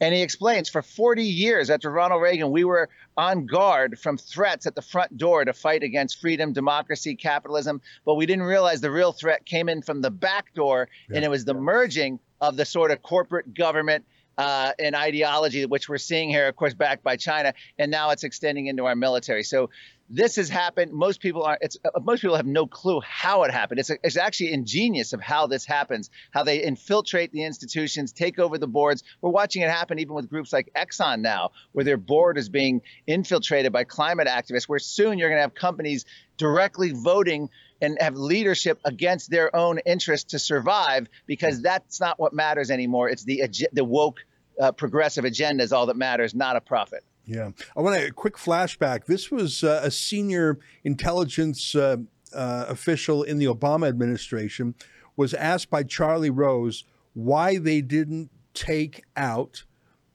[0.01, 4.65] And he explains for 40 years after Ronald Reagan, we were on guard from threats
[4.65, 7.81] at the front door to fight against freedom, democracy, capitalism.
[8.05, 11.17] But we didn't realize the real threat came in from the back door, yeah.
[11.17, 14.05] and it was the merging of the sort of corporate government
[14.37, 18.23] uh, and ideology, which we're seeing here, of course, backed by China, and now it's
[18.23, 19.43] extending into our military.
[19.43, 19.69] So
[20.09, 20.91] this has happened.
[20.91, 21.57] Most people are.
[21.61, 23.79] It's uh, most people have no clue how it happened.
[23.79, 26.09] It's it's actually ingenious of how this happens.
[26.31, 29.03] How they infiltrate the institutions, take over the boards.
[29.21, 32.81] We're watching it happen even with groups like Exxon now, where their board is being
[33.05, 34.67] infiltrated by climate activists.
[34.67, 36.05] Where soon you're going to have companies
[36.37, 37.49] directly voting
[37.81, 43.09] and have leadership against their own interests to survive because that's not what matters anymore.
[43.09, 43.43] It's the
[43.73, 44.21] the woke
[44.59, 47.03] uh, progressive agenda is all that matters, not a profit.
[47.29, 47.51] Yeah.
[47.77, 49.05] I want a quick flashback.
[49.05, 51.97] This was uh, a senior intelligence uh,
[52.33, 54.73] uh, official in the Obama administration
[55.15, 59.65] was asked by Charlie Rose why they didn't take out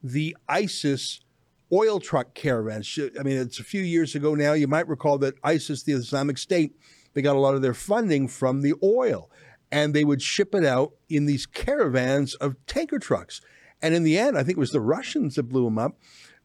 [0.02, 1.20] the ISIS
[1.72, 2.98] oil truck caravans.
[3.18, 4.52] I mean, it's a few years ago now.
[4.54, 6.74] You might recall that ISIS, the Islamic State,
[7.12, 9.30] they got a lot of their funding from the oil,
[9.70, 13.40] and they would ship it out in these caravans of tanker trucks.
[13.80, 15.96] And in the end, I think it was the Russians that blew them up.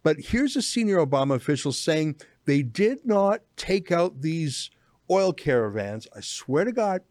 [0.04, 4.70] But here's a senior Obama official saying they did not take out these
[5.10, 6.08] oil caravans.
[6.16, 7.02] I swear to God,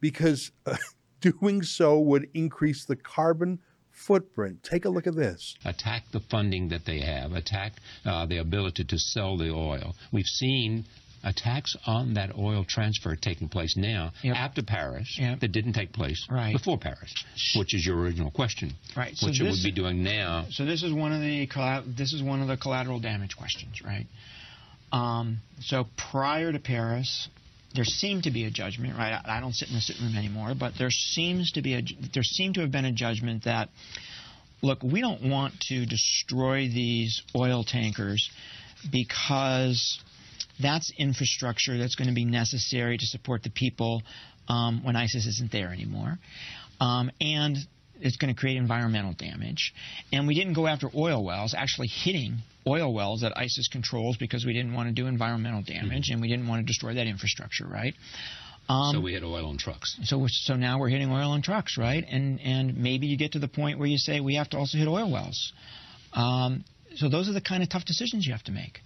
[0.00, 0.76] because uh,
[1.20, 3.60] doing so would increase the carbon
[3.90, 4.62] footprint.
[4.62, 5.56] Take a look at this.
[5.64, 7.74] Attack the funding that they have, attack
[8.04, 9.94] uh, the ability to sell the oil.
[10.12, 10.84] We've seen
[11.26, 14.36] attacks on that oil transfer taking place now yep.
[14.36, 15.40] after Paris yep.
[15.40, 16.52] that didn't take place right.
[16.52, 17.12] before Paris,
[17.56, 18.72] which is your original question.
[18.96, 19.16] Right.
[19.16, 20.46] So which this, it would be doing now.
[20.50, 21.48] So this is one of the
[21.96, 24.06] this is one of the collateral damage questions, right?
[24.92, 27.28] Um, so prior to Paris,
[27.74, 29.12] there seemed to be a judgment, right?
[29.12, 31.82] I, I don't sit in the sitting room anymore, but there seems to be a
[32.14, 33.68] there seemed to have been a judgment that
[34.62, 38.30] look, we don't want to destroy these oil tankers
[38.90, 40.00] because
[40.60, 44.02] that's infrastructure that's going to be necessary to support the people
[44.48, 46.18] um, when ISIS isn't there anymore.
[46.80, 47.56] Um, and
[48.00, 49.72] it's going to create environmental damage.
[50.12, 54.44] And we didn't go after oil wells, actually hitting oil wells that ISIS controls because
[54.44, 57.66] we didn't want to do environmental damage and we didn't want to destroy that infrastructure,
[57.66, 57.94] right?
[58.68, 59.96] Um, so we hit oil on trucks.
[60.04, 62.04] So so now we're hitting oil on trucks, right?
[62.08, 64.76] And and maybe you get to the point where you say we have to also
[64.76, 65.52] hit oil wells.
[66.12, 66.64] Um,
[66.96, 68.80] so those are the kind of tough decisions you have to make.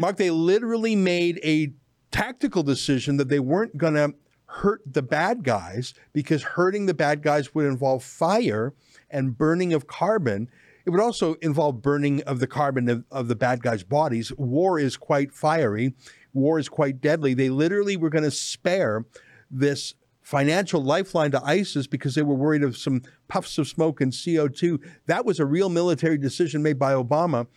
[0.00, 1.74] Marc, they literally made a
[2.10, 4.14] tactical decision that they weren't going to
[4.46, 8.72] hurt the bad guys because hurting the bad guys would involve fire
[9.10, 10.48] and burning of carbon.
[10.86, 14.32] It would also involve burning of the carbon of, of the bad guys' bodies.
[14.38, 15.92] War is quite fiery.
[16.32, 17.34] War is quite deadly.
[17.34, 19.04] They literally were going to spare
[19.50, 24.12] this financial lifeline to ISIS because they were worried of some puffs of smoke and
[24.12, 24.80] CO2.
[25.04, 27.48] That was a real military decision made by Obama.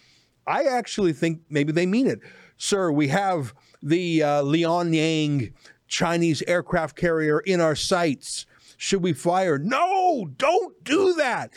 [0.46, 2.20] I actually think maybe they mean it.
[2.58, 5.54] Sir, we have the uh, Liaoning
[5.88, 8.46] Chinese aircraft carrier in our sights.
[8.78, 9.58] Should we fire?
[9.58, 11.54] No, don't do that.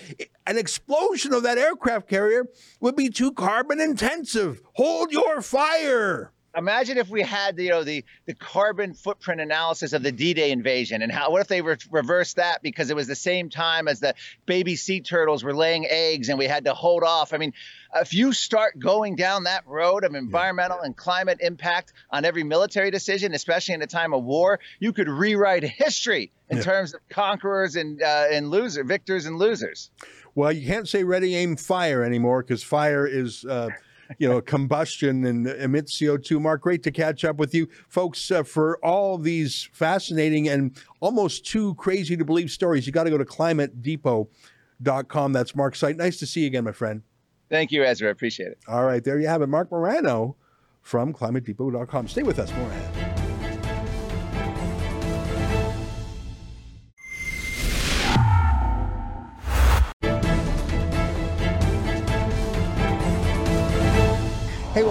[0.46, 2.46] An explosion of that aircraft carrier
[2.80, 4.62] would be too carbon intensive.
[4.74, 9.92] Hold your fire imagine if we had the, you know the the carbon footprint analysis
[9.92, 13.06] of the D-Day invasion and how what if they re- reversed that because it was
[13.06, 14.14] the same time as the
[14.46, 17.32] baby sea turtles were laying eggs and we had to hold off.
[17.32, 17.52] I mean,
[17.94, 22.90] if you start going down that road of environmental and climate impact on every military
[22.90, 26.62] decision, especially in a time of war, you could rewrite history in yeah.
[26.62, 29.90] terms of conquerors and uh, and loser, victors and losers.
[30.34, 33.44] Well, you can't say ready, aim, fire anymore because fire is.
[33.44, 33.70] Uh,
[34.18, 36.40] you know, combustion and emit CO2.
[36.40, 37.68] Marc, great to catch up with you.
[37.88, 43.04] Folks, uh, for all these fascinating and almost too crazy to believe stories, you got
[43.04, 45.32] to go to climatedepot.com.
[45.32, 45.96] That's Marc's site.
[45.96, 47.02] Nice to see you again, my friend.
[47.48, 48.10] Thank you, Ezra.
[48.10, 48.58] Appreciate it.
[48.66, 49.48] All right, there you have it.
[49.48, 50.36] Marc Morano
[50.82, 52.08] from climatedepot.com.
[52.08, 52.52] Stay with us.
[52.54, 52.95] More ahead.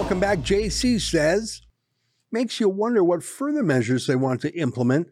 [0.05, 0.37] Welcome back.
[0.37, 1.63] JC says,
[2.31, 5.07] makes you wonder what further measures they want to implement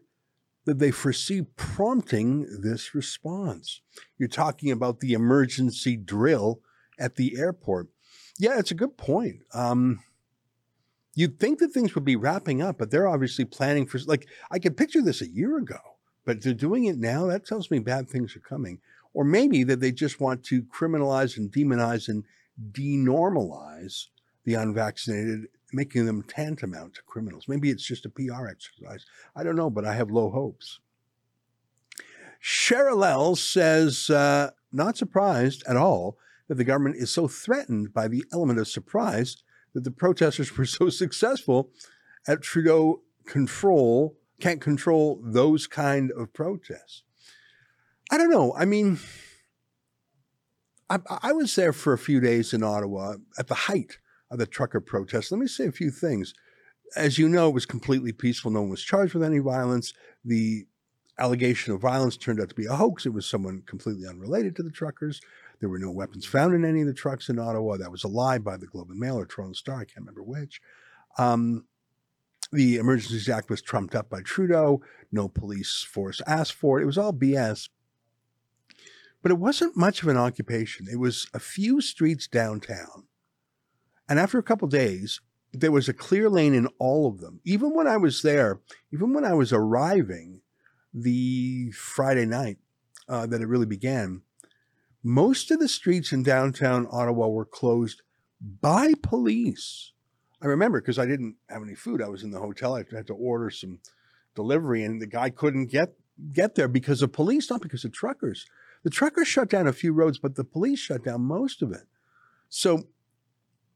[0.66, 3.80] that they foresee prompting this response.
[4.18, 6.60] You're talking about the emergency drill
[6.96, 7.88] at the airport.
[8.38, 9.40] Yeah, it's a good point.
[9.52, 9.98] Um,
[11.16, 14.60] you'd think that things would be wrapping up, but they're obviously planning for, like, I
[14.60, 15.80] could picture this a year ago,
[16.24, 17.26] but they're doing it now.
[17.26, 18.78] That tells me bad things are coming.
[19.12, 22.22] Or maybe that they just want to criminalize and demonize and
[22.70, 24.04] denormalize
[24.44, 27.48] the unvaccinated, making them tantamount to criminals.
[27.48, 29.04] Maybe it's just a PR exercise.
[29.34, 30.80] I don't know, but I have low hopes.
[32.42, 36.18] Cheryl says, uh, not surprised at all
[36.48, 39.42] that the government is so threatened by the element of surprise
[39.72, 41.70] that the protesters were so successful
[42.28, 47.02] at Trudeau control, can't control those kind of protests.
[48.10, 48.54] I don't know.
[48.56, 48.98] I mean,
[50.90, 53.98] I, I was there for a few days in Ottawa at the height
[54.38, 55.30] the trucker protest.
[55.30, 56.34] Let me say a few things.
[56.96, 58.50] As you know, it was completely peaceful.
[58.50, 59.94] No one was charged with any violence.
[60.24, 60.66] The
[61.18, 63.06] allegation of violence turned out to be a hoax.
[63.06, 65.20] It was someone completely unrelated to the truckers.
[65.60, 67.76] There were no weapons found in any of the trucks in Ottawa.
[67.76, 69.76] That was a lie by the Globe and Mail or Toronto Star.
[69.76, 70.60] I can't remember which.
[71.18, 71.64] Um,
[72.52, 74.82] the Emergencies Act was trumped up by Trudeau.
[75.10, 76.82] No police force asked for it.
[76.82, 77.68] It was all BS.
[79.22, 80.86] But it wasn't much of an occupation.
[80.90, 83.04] It was a few streets downtown
[84.08, 85.20] and after a couple days,
[85.52, 87.40] there was a clear lane in all of them.
[87.44, 88.60] Even when I was there,
[88.92, 90.40] even when I was arriving
[90.92, 92.58] the Friday night
[93.08, 94.22] uh, that it really began,
[95.02, 98.02] most of the streets in downtown Ottawa were closed
[98.40, 99.92] by police.
[100.42, 102.02] I remember because I didn't have any food.
[102.02, 102.74] I was in the hotel.
[102.74, 103.80] I had to order some
[104.34, 105.94] delivery, and the guy couldn't get
[106.32, 108.46] get there because of police, not because of truckers.
[108.82, 111.86] The truckers shut down a few roads, but the police shut down most of it.
[112.48, 112.84] So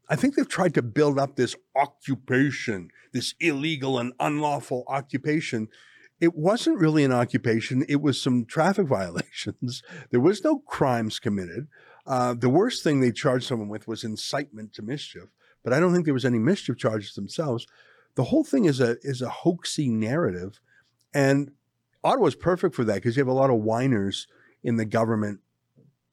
[0.08, 5.68] I think they've tried to build up this occupation, this illegal and unlawful occupation.
[6.20, 7.84] It wasn't really an occupation.
[7.88, 9.82] It was some traffic violations.
[10.10, 11.68] There was no crimes committed.
[12.06, 15.28] Uh, the worst thing they charged someone with was incitement to mischief,
[15.62, 17.66] but I don't think there was any mischief charges themselves.
[18.14, 20.58] The whole thing is a is a hoaxy narrative,
[21.12, 21.50] and
[22.02, 24.26] Ottawa's perfect for that because you have a lot of whiners
[24.64, 25.40] in the government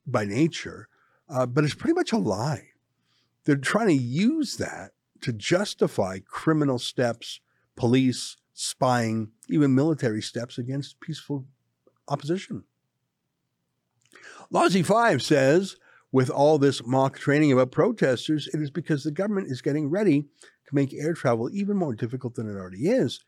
[0.05, 0.89] by nature,
[1.29, 2.67] uh, but it's pretty much a lie
[3.45, 4.91] they're trying to use that
[5.21, 7.39] to justify criminal steps,
[7.75, 11.45] police, spying, even military steps against peaceful
[12.07, 12.63] opposition.
[14.53, 15.77] Lawsy 5 says,
[16.11, 20.21] with all this mock training about protesters, it is because the government is getting ready
[20.21, 23.23] to make air travel even more difficult than it already is.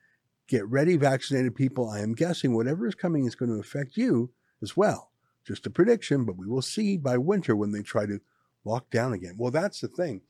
[0.47, 1.89] Get ready, vaccinated people.
[1.89, 5.11] I am guessing whatever is coming is going to affect you as well.
[5.45, 8.22] Just a prediction, but we will see by winter when they try to
[8.68, 9.36] lock down again.
[9.38, 10.22] Well, that's the thing.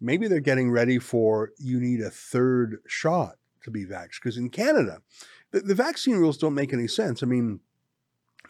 [0.00, 4.20] Maybe they're getting ready for you need a third shot to be vaxxed.
[4.22, 5.02] Because in Canada,
[5.50, 7.22] the, the vaccine rules don't make any sense.
[7.22, 7.60] I mean,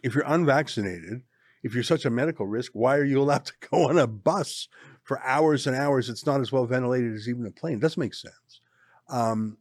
[0.02, 1.22] if you're unvaccinated,
[1.62, 4.68] if you're such a medical risk, why are you allowed to go on a bus
[5.02, 6.08] for hours and hours?
[6.08, 7.74] It's not as well ventilated as even a plane.
[7.74, 8.60] It doesn't make sense.
[9.08, 9.58] Um,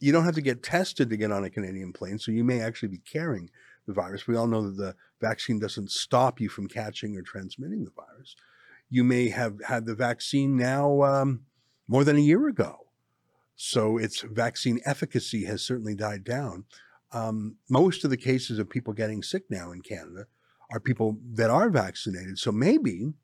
[0.00, 2.60] you don't have to get tested to get on a Canadian plane, so you may
[2.60, 3.50] actually be carrying
[3.86, 4.26] the virus.
[4.26, 8.34] We all know that the vaccine doesn't stop you from catching or transmitting the virus.
[8.92, 11.46] You may have had the vaccine now um,
[11.88, 12.88] more than a year ago.
[13.56, 16.66] So its vaccine efficacy has certainly died down.
[17.10, 20.26] Um, most of the cases of people getting sick now in Canada
[20.70, 22.38] are people that are vaccinated.
[22.38, 23.14] So maybe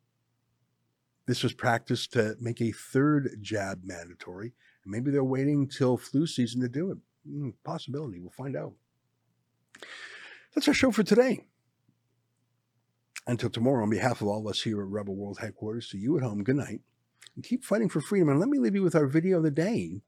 [1.27, 4.55] this was practiced to make a third jab mandatory.
[4.85, 6.99] And maybe they're waiting till flu season to do it.
[7.31, 8.21] Mm, possibility.
[8.21, 8.73] We'll find out.
[10.55, 11.45] That's our show for today.
[13.29, 16.17] Until tomorrow, on behalf of all of us here at Rebel World Headquarters, to you
[16.17, 16.81] at home, good night.
[17.37, 18.31] And keep fighting for freedom.
[18.31, 20.01] And let me leave you with our video of the day.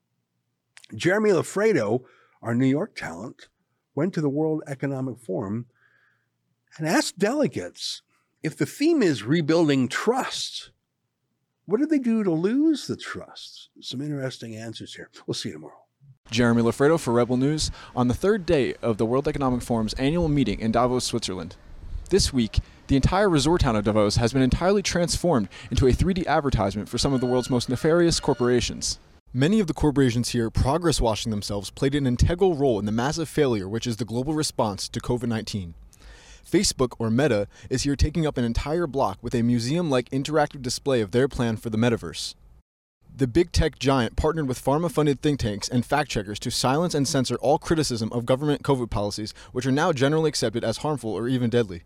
[0.94, 2.00] Jeremy Loffredo,
[2.42, 3.48] our New York talent,
[3.94, 5.66] went to the World Economic Forum
[6.78, 8.00] and asked delegates
[8.42, 10.70] if the theme is rebuilding trust,
[11.66, 13.68] what did they do to lose the trust?
[13.80, 15.10] Some interesting answers here.
[15.26, 15.84] We'll see you tomorrow.
[16.30, 20.28] Jeremy Loffredo for Rebel News on the third day of the World Economic Forum's annual
[20.28, 21.56] meeting in Davos, Switzerland.
[22.08, 22.60] This week,
[22.90, 26.98] the entire resort town of Davos has been entirely transformed into a 3D advertisement for
[26.98, 28.98] some of the world's most nefarious corporations.
[29.32, 33.28] Many of the corporations here progress washing themselves played an integral role in the massive
[33.28, 35.74] failure which is the global response to COVID 19.
[36.44, 40.60] Facebook, or Meta, is here taking up an entire block with a museum like interactive
[40.60, 42.34] display of their plan for the metaverse.
[43.16, 46.96] The big tech giant partnered with pharma funded think tanks and fact checkers to silence
[46.96, 51.12] and censor all criticism of government COVID policies, which are now generally accepted as harmful
[51.12, 51.84] or even deadly.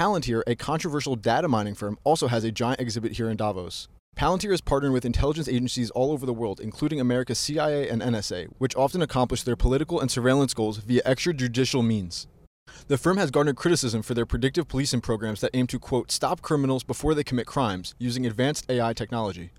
[0.00, 3.86] Palantir, a controversial data mining firm, also has a giant exhibit here in Davos.
[4.16, 8.48] Palantir is partnered with intelligence agencies all over the world, including America's CIA and NSA,
[8.56, 12.26] which often accomplish their political and surveillance goals via extrajudicial means.
[12.88, 16.40] The firm has garnered criticism for their predictive policing programs that aim to, quote, stop
[16.40, 19.50] criminals before they commit crimes using advanced AI technology.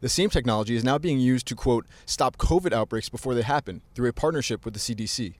[0.00, 3.82] The same technology is now being used to, quote, stop COVID outbreaks before they happen
[3.94, 5.34] through a partnership with the CDC.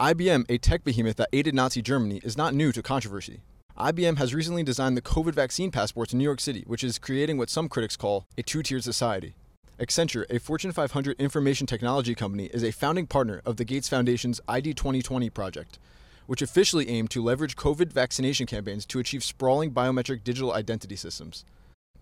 [0.00, 3.42] IBM, a tech behemoth that aided Nazi Germany, is not new to controversy.
[3.78, 7.38] IBM has recently designed the COVID vaccine passports in New York City, which is creating
[7.38, 9.36] what some critics call a two tiered society.
[9.78, 14.40] Accenture, a Fortune 500 information technology company, is a founding partner of the Gates Foundation's
[14.48, 15.78] ID 2020 project,
[16.26, 21.44] which officially aimed to leverage COVID vaccination campaigns to achieve sprawling biometric digital identity systems.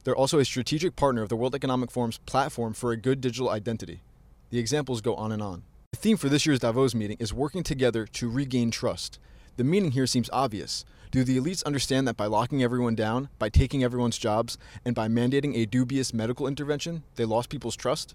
[0.04, 3.50] They're also a strategic partner of the World Economic Forum's platform for a good digital
[3.50, 4.00] identity.
[4.48, 5.64] The examples go on and on.
[5.92, 9.18] The theme for this year's Davos meeting is working together to regain trust.
[9.58, 10.86] The meaning here seems obvious.
[11.10, 15.08] Do the elites understand that by locking everyone down, by taking everyone's jobs, and by
[15.08, 18.14] mandating a dubious medical intervention, they lost people's trust?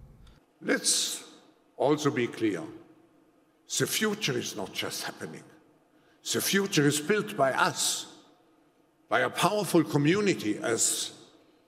[0.60, 1.24] Let's
[1.78, 2.64] also be clear.
[3.78, 5.44] The future is not just happening.
[6.34, 8.08] The future is built by us,
[9.08, 11.12] by a powerful community as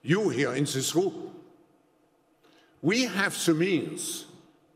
[0.02, 1.36] you here in this room.
[2.82, 4.26] We have the means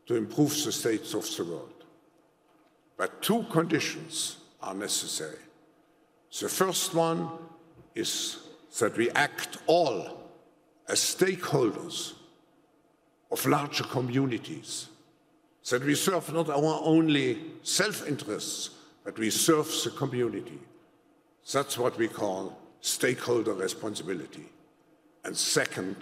[0.06, 1.84] to improve the states of the world.
[2.96, 5.38] But two conditions are necessary.
[6.40, 7.28] The first one
[7.94, 8.38] is
[8.80, 10.24] that we act all
[10.88, 12.14] as stakeholders
[13.30, 14.88] of larger communities,
[15.70, 18.70] that we serve not our only self interests,
[19.04, 20.58] but we serve the community.
[21.52, 24.46] That's what we call stakeholder responsibility.
[25.24, 25.96] And second,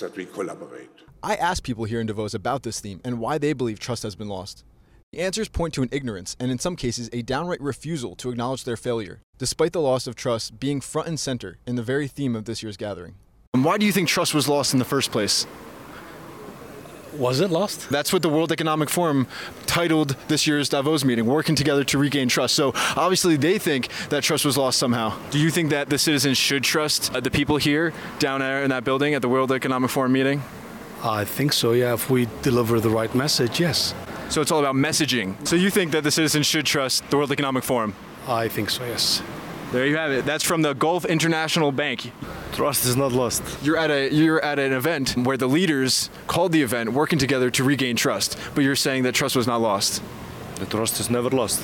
[0.00, 0.90] that we collaborate.
[1.22, 4.14] I asked people here in Davos about this theme and why they believe trust has
[4.14, 4.64] been lost.
[5.12, 8.64] The answers point to an ignorance and, in some cases, a downright refusal to acknowledge
[8.64, 12.36] their failure, despite the loss of trust being front and center in the very theme
[12.36, 13.14] of this year's gathering.
[13.54, 15.46] And why do you think trust was lost in the first place?
[17.18, 17.88] Was it lost?
[17.88, 19.26] That's what the World Economic Forum
[19.66, 22.54] titled this year's Davos meeting, Working Together to Regain Trust.
[22.54, 25.18] So obviously they think that trust was lost somehow.
[25.30, 28.70] Do you think that the citizens should trust uh, the people here down there in
[28.70, 30.42] that building at the World Economic Forum meeting?
[31.02, 31.94] I think so, yeah.
[31.94, 33.94] If we deliver the right message, yes.
[34.28, 35.46] So it's all about messaging.
[35.46, 37.94] So you think that the citizens should trust the World Economic Forum?
[38.26, 39.22] I think so, yes.
[39.76, 40.24] There you have it.
[40.24, 42.10] That's from the Gulf International Bank.
[42.52, 43.42] Trust is not lost.
[43.62, 47.50] You're at a you're at an event where the leaders called the event working together
[47.50, 50.02] to regain trust, but you're saying that trust was not lost.
[50.54, 51.62] The trust is never lost.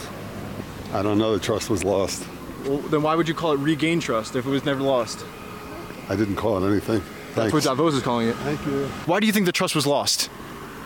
[0.93, 1.33] I don't know.
[1.33, 2.29] The trust was lost.
[2.67, 5.25] Well, then why would you call it regain trust if it was never lost?
[6.11, 7.03] I didn't call it anything.
[7.35, 8.37] That's what Davos is calling it.
[8.37, 8.89] Thank you.
[9.07, 10.29] Why do you think the trust was lost?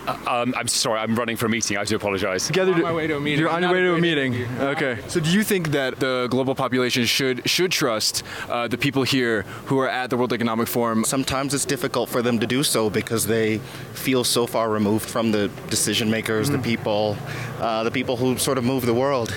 [0.07, 1.77] Um, I'm sorry, I'm running for a meeting.
[1.77, 2.47] I do apologize.
[2.47, 3.39] Together on my way to a meeting.
[3.39, 4.33] You're on your way to a meeting.
[4.33, 4.65] interview.
[4.67, 4.97] Okay.
[5.07, 9.43] So do you think that the global population should should trust uh, the people here
[9.65, 11.03] who are at the World Economic Forum?
[11.03, 13.57] Sometimes it's difficult for them to do so because they
[13.93, 16.53] feel so far removed from the decision makers, Mm.
[16.53, 17.17] the people,
[17.59, 19.33] uh, the people who sort of move the world.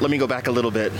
[0.00, 0.92] Let me go back a little bit.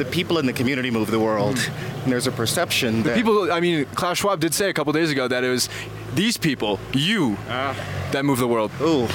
[0.00, 1.58] The people in the community move the world,
[2.04, 3.02] and there's a perception Mm.
[3.02, 5.50] The that people, I mean, Klaus Schwab did say a couple days ago that it
[5.50, 5.68] was
[6.14, 8.70] these people, you, that move the world.
[8.80, 9.10] Oh,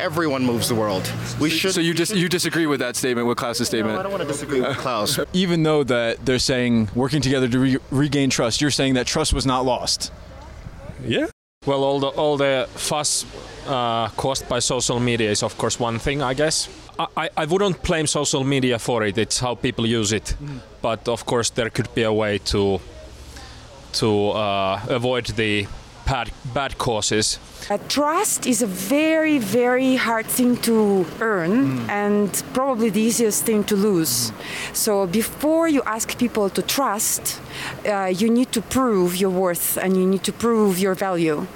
[0.00, 1.08] everyone moves the world.
[1.38, 1.72] We should.
[1.72, 3.96] So you dis- you disagree with that statement, with Klaus's statement?
[3.96, 5.20] I don't want to disagree with Klaus.
[5.32, 9.32] Even though that they're saying working together to re- regain trust, you're saying that trust
[9.32, 10.12] was not lost.
[11.06, 11.28] Yeah.
[11.68, 13.26] Well, all the all the fuss
[13.66, 16.68] uh, caused by social media is of course one thing, I guess.
[16.98, 19.18] I, I- wouldn't blame social media for it.
[19.18, 20.34] It's how people use it.
[20.82, 22.80] But of course, there could be a way to
[23.92, 25.66] to uh, avoid the
[26.08, 27.38] bad bad causes.
[27.70, 33.62] Uh, trust is a very, very hard thing to earn and probably the easiest thing
[33.64, 34.32] to lose.
[34.72, 37.40] So before you ask people to trust,
[37.84, 41.46] uh, you need to prove your worth and you need to prove your value.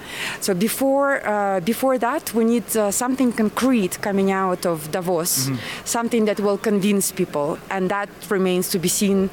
[0.40, 5.50] So before uh, before that, we need uh, something concrete coming out of Davos,
[5.84, 9.30] something that will convince people, and that remains to be seen.